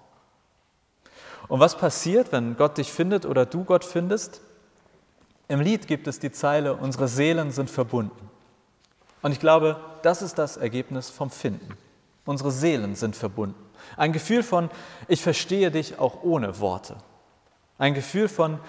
Und 1.49 1.59
was 1.59 1.79
passiert, 1.79 2.33
wenn 2.33 2.57
Gott 2.57 2.77
dich 2.77 2.93
findet 2.93 3.25
oder 3.25 3.47
du 3.47 3.65
Gott 3.65 3.85
findest? 3.85 4.43
Im 5.49 5.61
Lied 5.61 5.89
gibt 5.89 6.07
es 6.07 6.19
die 6.19 6.31
Zeile, 6.31 6.75
unsere 6.75 7.09
Seelen 7.09 7.51
sind 7.51 7.71
verbunden. 7.71 8.29
Und 9.23 9.33
ich 9.33 9.41
glaube, 9.41 9.81
das 10.03 10.21
ist 10.21 10.39
das 10.39 10.59
Ergebnis 10.59 11.09
vom 11.09 11.31
Finden. 11.31 11.79
Unsere 12.27 12.51
Seelen 12.51 12.95
sind 12.95 13.17
verbunden. 13.17 13.57
Ein 13.97 14.13
Gefühl 14.13 14.43
von, 14.43 14.71
ich 15.09 15.23
verstehe 15.23 15.71
dich 15.71 15.99
auch 15.99 16.23
ohne 16.23 16.61
Worte. 16.61 16.97
Ein 17.79 17.95
Gefühl 17.95 18.29
von, 18.29 18.61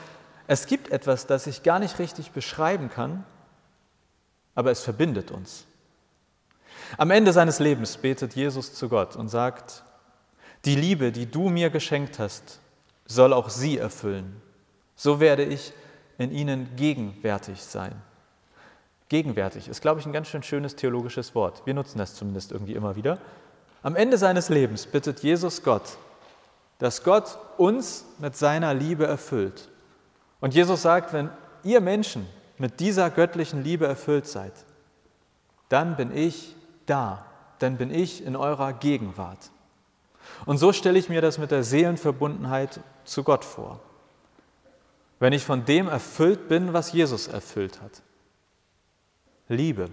es 0.48 0.66
gibt 0.66 0.92
etwas, 0.92 1.28
das 1.28 1.46
ich 1.46 1.62
gar 1.62 1.80
nicht 1.80 2.00
richtig 2.00 2.32
beschreiben 2.32 2.90
kann, 2.90 3.26
aber 4.56 4.72
es 4.72 4.82
verbindet 4.82 5.32
uns. 5.32 5.66
Am 6.98 7.12
Ende 7.12 7.32
seines 7.34 7.60
Lebens 7.60 7.98
betet 7.98 8.36
Jesus 8.36 8.74
zu 8.74 8.90
Gott 8.90 9.16
und 9.16 9.30
sagt, 9.30 9.84
die 10.66 10.76
Liebe, 10.76 11.12
die 11.12 11.26
du 11.26 11.50
mir 11.50 11.70
geschenkt 11.70 12.20
hast, 12.20 12.60
soll 13.06 13.34
auch 13.34 13.50
sie 13.50 13.78
erfüllen. 13.78 14.42
So 14.96 15.20
werde 15.20 15.44
ich 15.44 15.74
in 16.18 16.32
ihnen 16.32 16.76
gegenwärtig 16.76 17.62
sein. 17.64 18.02
Gegenwärtig 19.10 19.68
ist, 19.68 19.82
glaube 19.82 20.00
ich, 20.00 20.06
ein 20.06 20.14
ganz 20.14 20.28
schön 20.28 20.44
schönes 20.44 20.76
theologisches 20.76 21.36
Wort. 21.36 21.66
Wir 21.66 21.74
nutzen 21.74 21.98
das 21.98 22.16
zumindest 22.16 22.52
irgendwie 22.52 22.74
immer 22.74 22.96
wieder. 22.96 23.18
Am 23.84 23.96
Ende 23.96 24.18
seines 24.18 24.50
Lebens 24.50 24.86
bittet 24.86 25.22
Jesus 25.22 25.64
Gott, 25.64 25.98
dass 26.78 27.04
Gott 27.04 27.38
uns 27.58 28.06
mit 28.20 28.38
seiner 28.38 28.74
Liebe 28.74 29.06
erfüllt. 29.06 29.70
Und 30.40 30.54
Jesus 30.54 30.84
sagt, 30.84 31.14
wenn 31.14 31.30
ihr 31.64 31.82
Menschen 31.82 32.28
mit 32.62 32.80
dieser 32.80 33.10
göttlichen 33.10 33.64
Liebe 33.64 33.88
erfüllt 33.88 34.28
seid, 34.28 34.54
dann 35.68 35.96
bin 35.96 36.16
ich 36.16 36.56
da, 36.86 37.26
dann 37.58 37.78
bin 37.78 37.92
ich 37.92 38.24
in 38.24 38.36
eurer 38.36 38.72
Gegenwart. 38.72 39.50
Und 40.46 40.60
so 40.60 40.72
stelle 40.72 41.00
ich 41.00 41.10
mir 41.10 41.22
das 41.22 41.40
mit 41.40 41.50
der 41.50 41.64
Seelenverbundenheit 41.64 42.80
zu 43.04 43.24
Gott 43.24 43.44
vor. 43.44 43.80
Wenn 45.18 45.34
ich 45.34 45.44
von 45.44 45.66
dem 45.66 45.88
erfüllt 45.88 46.50
bin, 46.50 46.72
was 46.72 46.92
Jesus 46.92 47.28
erfüllt 47.28 47.82
hat. 47.82 48.04
Liebe. 49.48 49.90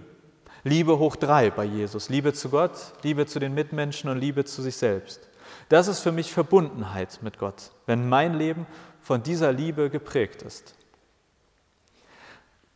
Liebe 0.63 0.99
hoch 0.99 1.15
drei 1.15 1.49
bei 1.49 1.65
Jesus. 1.65 2.09
Liebe 2.09 2.33
zu 2.33 2.49
Gott, 2.49 2.93
Liebe 3.01 3.25
zu 3.25 3.39
den 3.39 3.55
Mitmenschen 3.55 4.11
und 4.11 4.19
Liebe 4.19 4.45
zu 4.45 4.61
sich 4.61 4.77
selbst. 4.77 5.27
Das 5.69 5.87
ist 5.87 6.01
für 6.01 6.11
mich 6.11 6.31
Verbundenheit 6.31 7.17
mit 7.23 7.39
Gott, 7.39 7.71
wenn 7.87 8.07
mein 8.07 8.35
Leben 8.35 8.67
von 9.01 9.23
dieser 9.23 9.51
Liebe 9.51 9.89
geprägt 9.89 10.43
ist. 10.43 10.75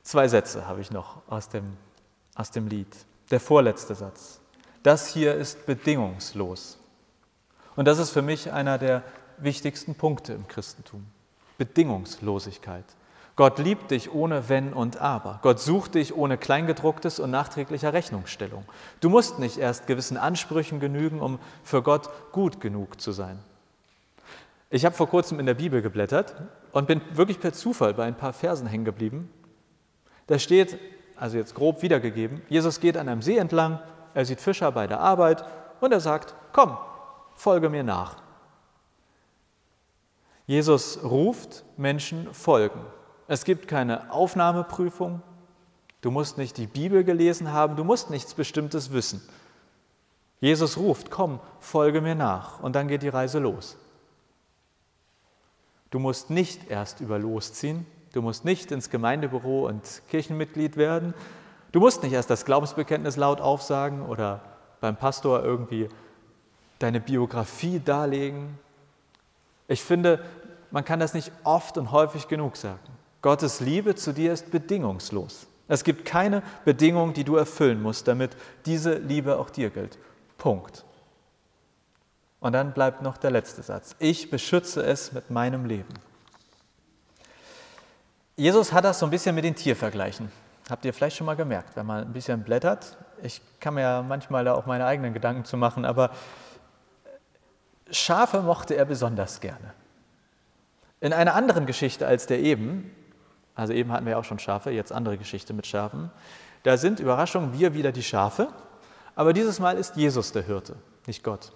Zwei 0.04 0.28
Sätze 0.28 0.68
habe 0.68 0.82
ich 0.82 0.92
noch 0.92 1.22
aus 1.28 1.50
dem, 1.50 1.78
aus 2.36 2.52
dem 2.52 2.68
Lied. 2.68 2.88
Der 3.32 3.40
vorletzte 3.40 3.96
Satz. 3.96 4.42
Das 4.84 5.08
hier 5.08 5.34
ist 5.34 5.66
bedingungslos. 5.66 6.78
Und 7.76 7.86
das 7.88 8.00
ist 8.00 8.12
für 8.12 8.22
mich 8.22 8.52
einer 8.52 8.78
der 8.78 9.02
wichtigsten 9.38 9.96
Punkte 9.96 10.34
im 10.34 10.48
Christentum. 10.48 11.06
Bedingungslosigkeit. 11.58 12.84
Gott 13.36 13.58
liebt 13.58 13.90
dich 13.90 14.14
ohne 14.14 14.48
Wenn 14.48 14.74
und 14.74 14.98
Aber. 14.98 15.40
Gott 15.42 15.60
sucht 15.60 15.96
dich 15.96 16.16
ohne 16.16 16.38
Kleingedrucktes 16.38 17.20
und 17.20 17.32
nachträglicher 17.32 17.94
Rechnungsstellung. 17.94 18.66
Du 19.00 19.10
musst 19.10 19.40
nicht 19.40 19.58
erst 19.58 19.88
gewissen 19.88 20.18
Ansprüchen 20.18 20.80
genügen, 20.80 21.20
um 21.20 21.40
für 21.64 21.82
Gott 21.82 22.10
gut 22.32 22.62
genug 22.62 23.02
zu 23.02 23.12
sein. 23.12 23.40
Ich 24.70 24.86
habe 24.86 24.96
vor 24.96 25.08
kurzem 25.08 25.40
in 25.40 25.46
der 25.46 25.56
Bibel 25.56 25.82
geblättert 25.82 26.36
und 26.74 26.88
bin 26.88 27.02
wirklich 27.14 27.40
per 27.40 27.54
Zufall 27.54 27.94
bei 27.94 28.04
ein 28.04 28.18
paar 28.18 28.34
Versen 28.34 28.68
hängen 28.68 28.86
geblieben. 28.86 29.32
Da 30.27 30.39
steht, 30.39 30.80
also 31.15 31.38
jetzt 31.38 31.56
grob 31.56 31.82
wiedergegeben, 31.82 32.42
Jesus 32.50 32.80
geht 32.80 32.98
an 32.98 33.10
einem 33.10 33.22
See 33.22 33.38
entlang, 33.38 33.80
er 34.13 34.25
sieht 34.25 34.42
Fischer 34.42 34.72
bei 34.72 34.88
der 34.88 35.00
Arbeit 35.00 35.44
und 35.82 35.92
er 35.92 36.00
sagt, 36.00 36.36
komm, 36.51 36.77
folge 37.36 37.70
mir 37.70 37.84
nach. 37.84 38.18
Jesus 40.46 41.03
ruft, 41.03 41.63
Menschen 41.77 42.34
folgen. 42.34 42.82
Es 43.27 43.46
gibt 43.46 43.68
keine 43.68 44.12
Aufnahmeprüfung, 44.12 45.22
du 46.01 46.12
musst 46.12 46.38
nicht 46.38 46.58
die 46.58 46.68
Bibel 46.68 47.03
gelesen 47.03 47.51
haben, 47.51 47.75
du 47.75 47.84
musst 47.84 48.10
nichts 48.10 48.34
Bestimmtes 48.34 48.92
wissen. 48.92 49.22
Jesus 50.42 50.77
ruft, 50.77 51.10
komm, 51.10 51.39
folge 51.60 52.01
mir 52.01 52.15
nach 52.15 52.60
und 52.60 52.75
dann 52.75 52.89
geht 52.89 53.01
die 53.01 53.10
Reise 53.10 53.39
los. 53.39 53.77
Du 55.89 56.00
musst 56.00 56.30
nicht 56.30 56.70
erst 56.70 57.00
über 57.00 57.18
losziehen, 57.20 57.86
du 58.13 58.22
musst 58.22 58.46
nicht 58.46 58.72
ins 58.72 58.89
Gemeindebüro 58.89 59.67
und 59.67 60.01
Kirchenmitglied 60.10 60.77
werden, 60.77 61.13
du 61.74 61.82
musst 61.82 62.01
nicht 62.03 62.13
erst 62.13 62.29
das 62.29 62.46
Glaubensbekenntnis 62.46 63.17
laut 63.17 63.41
aufsagen 63.41 64.05
oder 64.05 64.41
beim 64.79 64.96
Pastor 64.96 65.43
irgendwie 65.43 65.89
deine 66.79 67.00
Biografie 67.00 67.79
darlegen. 67.79 68.58
Ich 69.67 69.84
finde, 69.84 70.24
man 70.72 70.86
kann 70.86 71.00
das 71.00 71.13
nicht 71.13 71.32
oft 71.43 71.77
und 71.77 71.91
häufig 71.91 72.27
genug 72.27 72.58
sagen. 72.58 72.79
Gottes 73.22 73.60
Liebe 73.60 73.96
zu 73.96 74.13
dir 74.13 74.34
ist 74.34 74.51
bedingungslos. 74.51 75.48
Es 75.67 75.84
gibt 75.84 76.05
keine 76.05 76.43
Bedingung, 76.65 77.13
die 77.13 77.24
du 77.24 77.36
erfüllen 77.38 77.82
musst, 77.82 78.08
damit 78.08 78.36
diese 78.65 78.96
Liebe 78.96 79.39
auch 79.39 79.50
dir 79.50 79.70
gilt. 79.70 79.98
Punkt. 80.38 80.84
Und 82.41 82.51
dann 82.51 82.74
bleibt 82.74 83.01
noch 83.01 83.15
der 83.15 83.32
letzte 83.32 83.63
Satz. 83.63 83.96
Ich 84.00 84.29
beschütze 84.29 84.84
es 84.84 85.13
mit 85.13 85.32
meinem 85.32 85.65
Leben. 85.65 85.93
Jesus 88.36 88.74
hat 88.74 88.84
das 88.84 89.00
so 89.00 89.06
ein 89.06 89.12
bisschen 89.12 89.36
mit 89.36 89.44
den 89.44 89.56
Tiervergleichen. 89.56 90.32
Habt 90.70 90.86
ihr 90.86 90.94
vielleicht 90.94 91.18
schon 91.18 91.25
mal 91.25 91.36
gemerkt, 91.36 91.75
wenn 91.75 91.86
man 91.86 92.06
ein 92.06 92.13
bisschen 92.13 92.44
blättert? 92.44 92.98
Ich 93.22 93.42
kann 93.60 93.75
mir 93.75 93.82
ja 93.82 94.02
manchmal 94.02 94.46
da 94.46 94.54
auch 94.54 94.66
meine 94.66 94.86
eigenen 94.86 95.13
Gedanken 95.13 95.46
zu 95.46 95.58
machen, 95.58 95.86
aber 95.86 96.10
Schafe 97.92 98.42
mochte 98.42 98.75
er 98.75 98.86
besonders 98.86 99.40
gerne. 99.40 99.74
In 101.00 101.13
einer 101.13 101.36
anderen 101.36 101.66
Geschichte 101.66 102.08
als 102.08 102.28
der 102.28 102.40
eben, 102.40 102.90
also 103.56 103.74
eben 103.74 103.92
hatten 103.92 104.06
wir 104.06 104.18
auch 104.18 104.24
schon 104.24 104.40
Schafe, 104.40 104.72
jetzt 104.72 104.92
andere 104.92 105.18
Geschichte 105.18 105.54
mit 105.54 105.68
Schafen, 105.68 106.10
da 106.63 106.78
sind 106.78 107.00
Überraschungen 107.00 107.54
wir 107.60 107.74
wieder 107.74 107.92
die 107.92 108.04
Schafe, 108.04 108.48
aber 109.16 109.34
dieses 109.34 109.60
Mal 109.60 109.78
ist 109.78 109.96
Jesus 109.96 110.32
der 110.32 110.44
Hirte, 110.44 110.75
nicht 111.06 111.24
Gott. 111.24 111.52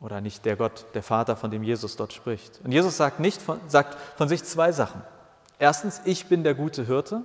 Oder 0.00 0.20
nicht 0.20 0.44
der 0.44 0.56
Gott, 0.56 0.86
der 0.94 1.02
Vater, 1.02 1.36
von 1.36 1.50
dem 1.50 1.62
Jesus 1.62 1.96
dort 1.96 2.12
spricht. 2.12 2.60
Und 2.64 2.72
Jesus 2.72 2.96
sagt, 2.96 3.20
nicht 3.20 3.40
von, 3.40 3.60
sagt 3.68 3.96
von 4.16 4.28
sich 4.28 4.42
zwei 4.42 4.72
Sachen. 4.72 5.02
Erstens, 5.58 6.00
ich 6.04 6.26
bin 6.26 6.44
der 6.44 6.54
gute 6.54 6.84
Hirte. 6.84 7.22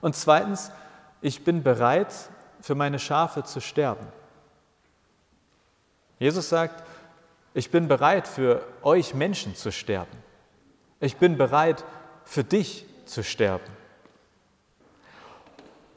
Und 0.00 0.16
zweitens, 0.16 0.70
ich 1.20 1.44
bin 1.44 1.62
bereit, 1.62 2.12
für 2.60 2.74
meine 2.74 2.98
Schafe 2.98 3.44
zu 3.44 3.60
sterben. 3.60 4.06
Jesus 6.18 6.48
sagt, 6.48 6.84
ich 7.54 7.70
bin 7.70 7.88
bereit, 7.88 8.28
für 8.28 8.62
euch 8.82 9.14
Menschen 9.14 9.56
zu 9.56 9.72
sterben. 9.72 10.16
Ich 11.00 11.16
bin 11.16 11.36
bereit, 11.36 11.84
für 12.24 12.44
dich 12.44 12.86
zu 13.06 13.24
sterben. 13.24 13.64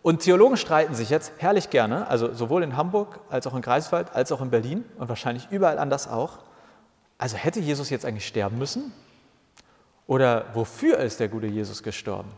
Und 0.01 0.21
Theologen 0.21 0.58
streiten 0.58 0.93
sich 0.93 1.10
jetzt 1.10 1.32
herrlich 1.38 1.69
gerne, 1.69 2.08
also 2.08 2.34
sowohl 2.34 2.63
in 2.63 2.78
Hamburg 2.78 3.19
als 3.30 3.47
auch 3.47 3.56
in 3.56 3.62
Greifswald, 3.62 4.13
als 4.13 4.32
auch 4.32 4.41
in 4.41 4.51
Berlin 4.51 4.84
und 4.97 5.10
wahrscheinlich 5.10 5.47
überall 5.49 5.80
anders 5.80 6.08
auch. 6.08 6.39
Also 7.17 7.38
hätte 7.38 7.60
Jesus 7.60 7.89
jetzt 7.89 8.06
eigentlich 8.06 8.28
sterben 8.28 8.58
müssen? 8.58 8.91
Oder 10.08 10.46
wofür 10.54 11.00
ist 11.00 11.20
der 11.20 11.30
gute 11.30 11.48
Jesus 11.48 11.82
gestorben? 11.82 12.32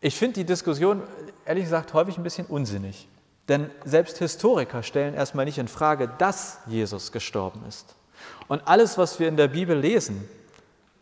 Ich 0.00 0.16
finde 0.16 0.34
die 0.34 0.44
Diskussion, 0.44 1.02
ehrlich 1.44 1.64
gesagt, 1.64 1.94
häufig 1.94 2.16
ein 2.16 2.22
bisschen 2.22 2.46
unsinnig. 2.46 3.08
Denn 3.48 3.70
selbst 3.84 4.18
Historiker 4.18 4.82
stellen 4.82 5.14
erstmal 5.14 5.44
nicht 5.44 5.58
in 5.58 5.68
Frage, 5.68 6.08
dass 6.18 6.58
Jesus 6.66 7.12
gestorben 7.12 7.64
ist. 7.68 7.94
Und 8.48 8.66
alles, 8.66 8.98
was 8.98 9.18
wir 9.20 9.28
in 9.28 9.36
der 9.36 9.48
Bibel 9.48 9.78
lesen, 9.78 10.28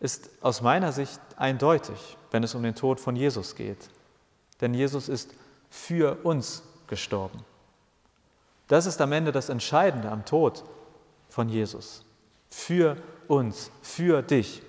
ist 0.00 0.28
aus 0.40 0.60
meiner 0.60 0.92
Sicht 0.92 1.20
eindeutig, 1.36 2.16
wenn 2.30 2.42
es 2.42 2.54
um 2.54 2.62
den 2.62 2.74
Tod 2.74 3.00
von 3.00 3.16
Jesus 3.16 3.54
geht. 3.54 3.88
Denn 4.60 4.74
Jesus 4.74 5.08
ist 5.08 5.30
für 5.70 6.18
uns 6.24 6.62
gestorben. 6.86 7.44
Das 8.68 8.86
ist 8.86 9.00
am 9.00 9.12
Ende 9.12 9.32
das 9.32 9.48
Entscheidende 9.48 10.10
am 10.10 10.24
Tod 10.24 10.64
von 11.28 11.48
Jesus. 11.48 12.04
Für 12.50 12.96
uns, 13.28 13.70
für 13.82 14.22
dich. 14.22 14.62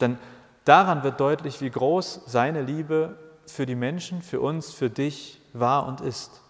Denn 0.00 0.18
daran 0.64 1.02
wird 1.02 1.20
deutlich, 1.20 1.60
wie 1.60 1.70
groß 1.70 2.22
seine 2.26 2.62
Liebe 2.62 3.16
für 3.46 3.66
die 3.66 3.74
Menschen, 3.74 4.22
für 4.22 4.40
uns, 4.40 4.72
für 4.72 4.90
dich 4.90 5.40
war 5.52 5.86
und 5.86 6.00
ist. 6.00 6.40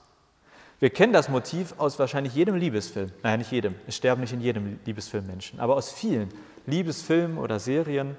Wir 0.78 0.90
kennen 0.90 1.12
das 1.12 1.28
Motiv 1.28 1.74
aus 1.78 1.98
wahrscheinlich 1.98 2.34
jedem 2.34 2.56
Liebesfilm. 2.56 3.12
Nein, 3.22 3.38
nicht 3.38 3.52
jedem. 3.52 3.76
Es 3.86 3.96
sterben 3.96 4.20
nicht 4.20 4.32
in 4.32 4.40
jedem 4.40 4.80
Liebesfilm 4.84 5.26
Menschen, 5.26 5.60
aber 5.60 5.76
aus 5.76 5.92
vielen 5.92 6.28
Liebesfilmen 6.66 7.38
oder 7.38 7.60
Serien, 7.60 8.16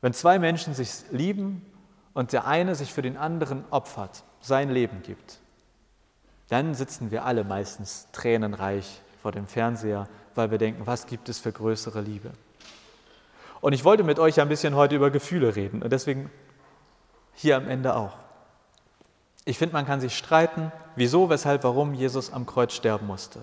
wenn 0.00 0.14
zwei 0.14 0.38
Menschen 0.38 0.74
sich 0.74 0.90
lieben 1.10 1.64
und 2.14 2.32
der 2.32 2.46
eine 2.46 2.74
sich 2.74 2.92
für 2.92 3.02
den 3.02 3.16
anderen 3.16 3.64
opfert, 3.70 4.24
sein 4.40 4.70
Leben 4.70 5.02
gibt, 5.02 5.38
dann 6.48 6.74
sitzen 6.74 7.10
wir 7.10 7.24
alle 7.24 7.44
meistens 7.44 8.08
tränenreich 8.12 9.00
vor 9.22 9.32
dem 9.32 9.46
Fernseher, 9.46 10.08
weil 10.34 10.50
wir 10.50 10.58
denken, 10.58 10.86
was 10.86 11.06
gibt 11.06 11.28
es 11.28 11.38
für 11.38 11.52
größere 11.52 12.00
Liebe? 12.00 12.32
Und 13.62 13.74
ich 13.74 13.84
wollte 13.84 14.02
mit 14.02 14.18
euch 14.18 14.40
ein 14.40 14.48
bisschen 14.48 14.74
heute 14.74 14.96
über 14.96 15.12
Gefühle 15.12 15.54
reden 15.54 15.82
und 15.82 15.92
deswegen 15.92 16.30
hier 17.32 17.56
am 17.56 17.68
Ende 17.68 17.94
auch. 17.94 18.18
Ich 19.44 19.56
finde, 19.56 19.72
man 19.72 19.86
kann 19.86 20.00
sich 20.00 20.18
streiten, 20.18 20.72
wieso, 20.96 21.30
weshalb, 21.30 21.62
warum 21.62 21.94
Jesus 21.94 22.32
am 22.32 22.44
Kreuz 22.44 22.74
sterben 22.74 23.06
musste. 23.06 23.40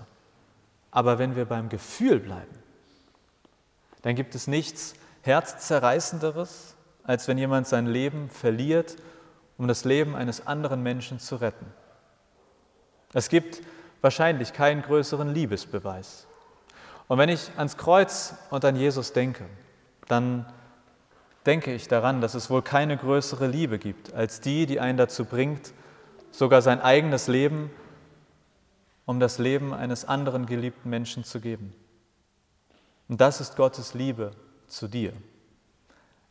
Aber 0.90 1.18
wenn 1.18 1.36
wir 1.36 1.46
beim 1.46 1.70
Gefühl 1.70 2.20
bleiben, 2.20 2.54
dann 4.02 4.14
gibt 4.14 4.34
es 4.34 4.46
nichts 4.46 4.92
Herzzerreißenderes, 5.22 6.76
als 7.02 7.26
wenn 7.26 7.38
jemand 7.38 7.66
sein 7.66 7.86
Leben 7.86 8.28
verliert, 8.28 8.96
um 9.56 9.68
das 9.68 9.86
Leben 9.86 10.14
eines 10.14 10.46
anderen 10.46 10.82
Menschen 10.82 11.18
zu 11.18 11.36
retten. 11.36 11.72
Es 13.14 13.30
gibt 13.30 13.62
wahrscheinlich 14.02 14.52
keinen 14.52 14.82
größeren 14.82 15.32
Liebesbeweis. 15.32 16.26
Und 17.08 17.16
wenn 17.16 17.30
ich 17.30 17.50
ans 17.56 17.78
Kreuz 17.78 18.34
und 18.50 18.66
an 18.66 18.76
Jesus 18.76 19.14
denke, 19.14 19.46
dann 20.10 20.46
denke 21.46 21.72
ich 21.72 21.88
daran, 21.88 22.20
dass 22.20 22.34
es 22.34 22.50
wohl 22.50 22.62
keine 22.62 22.96
größere 22.96 23.46
Liebe 23.46 23.78
gibt 23.78 24.12
als 24.12 24.40
die, 24.40 24.66
die 24.66 24.80
einen 24.80 24.98
dazu 24.98 25.24
bringt, 25.24 25.72
sogar 26.30 26.62
sein 26.62 26.80
eigenes 26.80 27.28
Leben 27.28 27.70
um 29.10 29.18
das 29.18 29.38
Leben 29.38 29.74
eines 29.74 30.04
anderen 30.04 30.46
geliebten 30.46 30.88
Menschen 30.88 31.24
zu 31.24 31.40
geben. 31.40 31.74
Und 33.08 33.20
das 33.20 33.40
ist 33.40 33.56
Gottes 33.56 33.92
Liebe 33.92 34.30
zu 34.68 34.86
dir. 34.86 35.12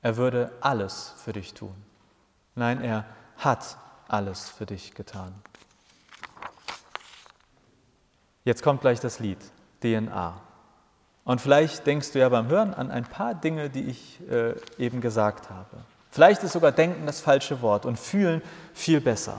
Er 0.02 0.16
würde 0.16 0.54
alles 0.62 1.14
für 1.18 1.34
dich 1.34 1.54
tun. 1.54 1.76
Nein, 2.56 2.82
er 2.82 3.06
hat 3.36 3.78
alles 4.08 4.48
für 4.48 4.66
dich 4.66 4.94
getan. 4.96 5.36
Jetzt 8.46 8.64
kommt 8.64 8.80
gleich 8.80 9.02
das 9.02 9.20
Lied 9.20 9.40
DNA. 9.82 10.42
Und 11.30 11.40
vielleicht 11.40 11.86
denkst 11.86 12.14
du 12.14 12.18
ja 12.18 12.28
beim 12.28 12.48
Hören 12.48 12.74
an 12.74 12.90
ein 12.90 13.06
paar 13.06 13.36
Dinge, 13.36 13.70
die 13.70 13.84
ich 13.84 14.20
äh, 14.32 14.56
eben 14.80 15.00
gesagt 15.00 15.52
habe. 15.52 15.78
Vielleicht 16.10 16.42
ist 16.42 16.54
sogar 16.54 16.72
Denken 16.72 17.06
das 17.06 17.22
falsche 17.22 17.62
Wort 17.62 17.86
und 17.86 18.00
Fühlen 18.00 18.42
viel 18.74 19.00
besser. 19.00 19.38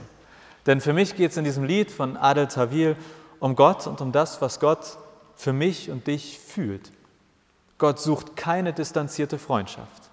Denn 0.65 0.79
für 0.79 0.93
mich 0.93 1.17
geht 1.17 1.31
es 1.31 1.37
in 1.37 1.43
diesem 1.43 1.65
Lied 1.65 1.91
von 1.91 2.15
Adel 2.15 2.47
Tawil 2.47 2.95
um 3.41 3.57
Gott 3.57 3.87
und 3.87 3.99
um 3.99 4.13
das, 4.13 4.41
was 4.41 4.61
Gott 4.61 4.99
für 5.35 5.51
mich 5.51 5.91
und 5.91 6.07
dich 6.07 6.39
fühlt. 6.39 6.93
Gott 7.77 7.99
sucht 7.99 8.37
keine 8.37 8.71
distanzierte 8.71 9.37
Freundschaft. 9.37 10.11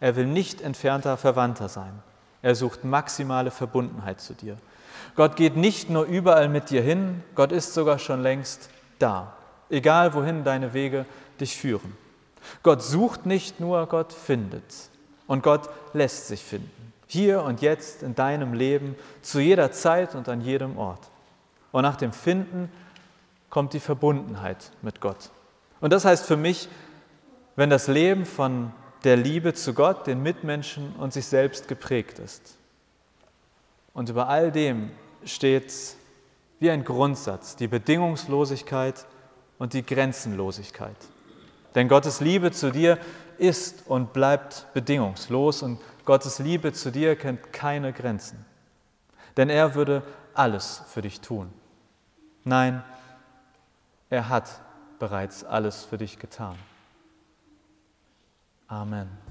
Er 0.00 0.16
will 0.16 0.26
nicht 0.26 0.62
entfernter 0.62 1.18
Verwandter 1.18 1.68
sein. 1.68 1.92
Er 2.40 2.54
sucht 2.54 2.84
maximale 2.84 3.50
Verbundenheit 3.50 4.22
zu 4.22 4.32
dir. 4.32 4.56
Gott 5.14 5.36
geht 5.36 5.58
nicht 5.58 5.90
nur 5.90 6.04
überall 6.04 6.48
mit 6.48 6.70
dir 6.70 6.80
hin, 6.80 7.22
Gott 7.34 7.52
ist 7.52 7.74
sogar 7.74 7.98
schon 7.98 8.22
längst 8.22 8.70
da, 8.98 9.34
egal 9.70 10.14
wohin 10.14 10.44
deine 10.44 10.74
Wege 10.74 11.06
dich 11.40 11.56
führen. 11.56 11.96
Gott 12.62 12.82
sucht 12.82 13.26
nicht 13.26 13.60
nur, 13.60 13.86
Gott 13.86 14.12
findet. 14.12 14.64
Und 15.26 15.42
Gott 15.42 15.68
lässt 15.92 16.28
sich 16.28 16.42
finden. 16.42 16.92
Hier 17.06 17.42
und 17.42 17.60
jetzt 17.60 18.02
in 18.02 18.14
deinem 18.14 18.54
Leben, 18.54 18.96
zu 19.22 19.40
jeder 19.40 19.72
Zeit 19.72 20.14
und 20.14 20.28
an 20.28 20.40
jedem 20.40 20.78
Ort. 20.78 21.00
Und 21.72 21.82
nach 21.82 21.96
dem 21.96 22.12
Finden 22.12 22.70
kommt 23.50 23.72
die 23.72 23.80
Verbundenheit 23.80 24.70
mit 24.82 25.00
Gott. 25.00 25.30
Und 25.80 25.92
das 25.92 26.04
heißt 26.04 26.26
für 26.26 26.36
mich, 26.36 26.68
wenn 27.56 27.70
das 27.70 27.88
Leben 27.88 28.24
von 28.24 28.72
der 29.04 29.16
Liebe 29.16 29.54
zu 29.54 29.74
Gott, 29.74 30.06
den 30.06 30.22
Mitmenschen 30.22 30.94
und 30.96 31.12
sich 31.12 31.26
selbst 31.26 31.68
geprägt 31.68 32.18
ist. 32.18 32.56
Und 33.94 34.08
über 34.08 34.28
all 34.28 34.52
dem 34.52 34.90
steht 35.24 35.72
wie 36.60 36.70
ein 36.70 36.84
Grundsatz 36.84 37.56
die 37.56 37.68
Bedingungslosigkeit 37.68 39.06
und 39.58 39.72
die 39.72 39.84
Grenzenlosigkeit. 39.84 40.96
Denn 41.74 41.88
Gottes 41.88 42.20
Liebe 42.20 42.50
zu 42.50 42.70
dir 42.70 42.98
ist 43.38 43.86
und 43.86 44.12
bleibt 44.12 44.66
bedingungslos 44.74 45.62
und 45.62 45.80
Gottes 46.04 46.38
Liebe 46.38 46.72
zu 46.72 46.90
dir 46.90 47.16
kennt 47.16 47.52
keine 47.52 47.92
Grenzen. 47.92 48.44
Denn 49.36 49.50
er 49.50 49.74
würde 49.74 50.02
alles 50.34 50.82
für 50.88 51.02
dich 51.02 51.20
tun. 51.20 51.52
Nein, 52.44 52.82
er 54.10 54.28
hat 54.28 54.60
bereits 54.98 55.44
alles 55.44 55.84
für 55.84 55.98
dich 55.98 56.18
getan. 56.18 56.56
Amen. 58.66 59.27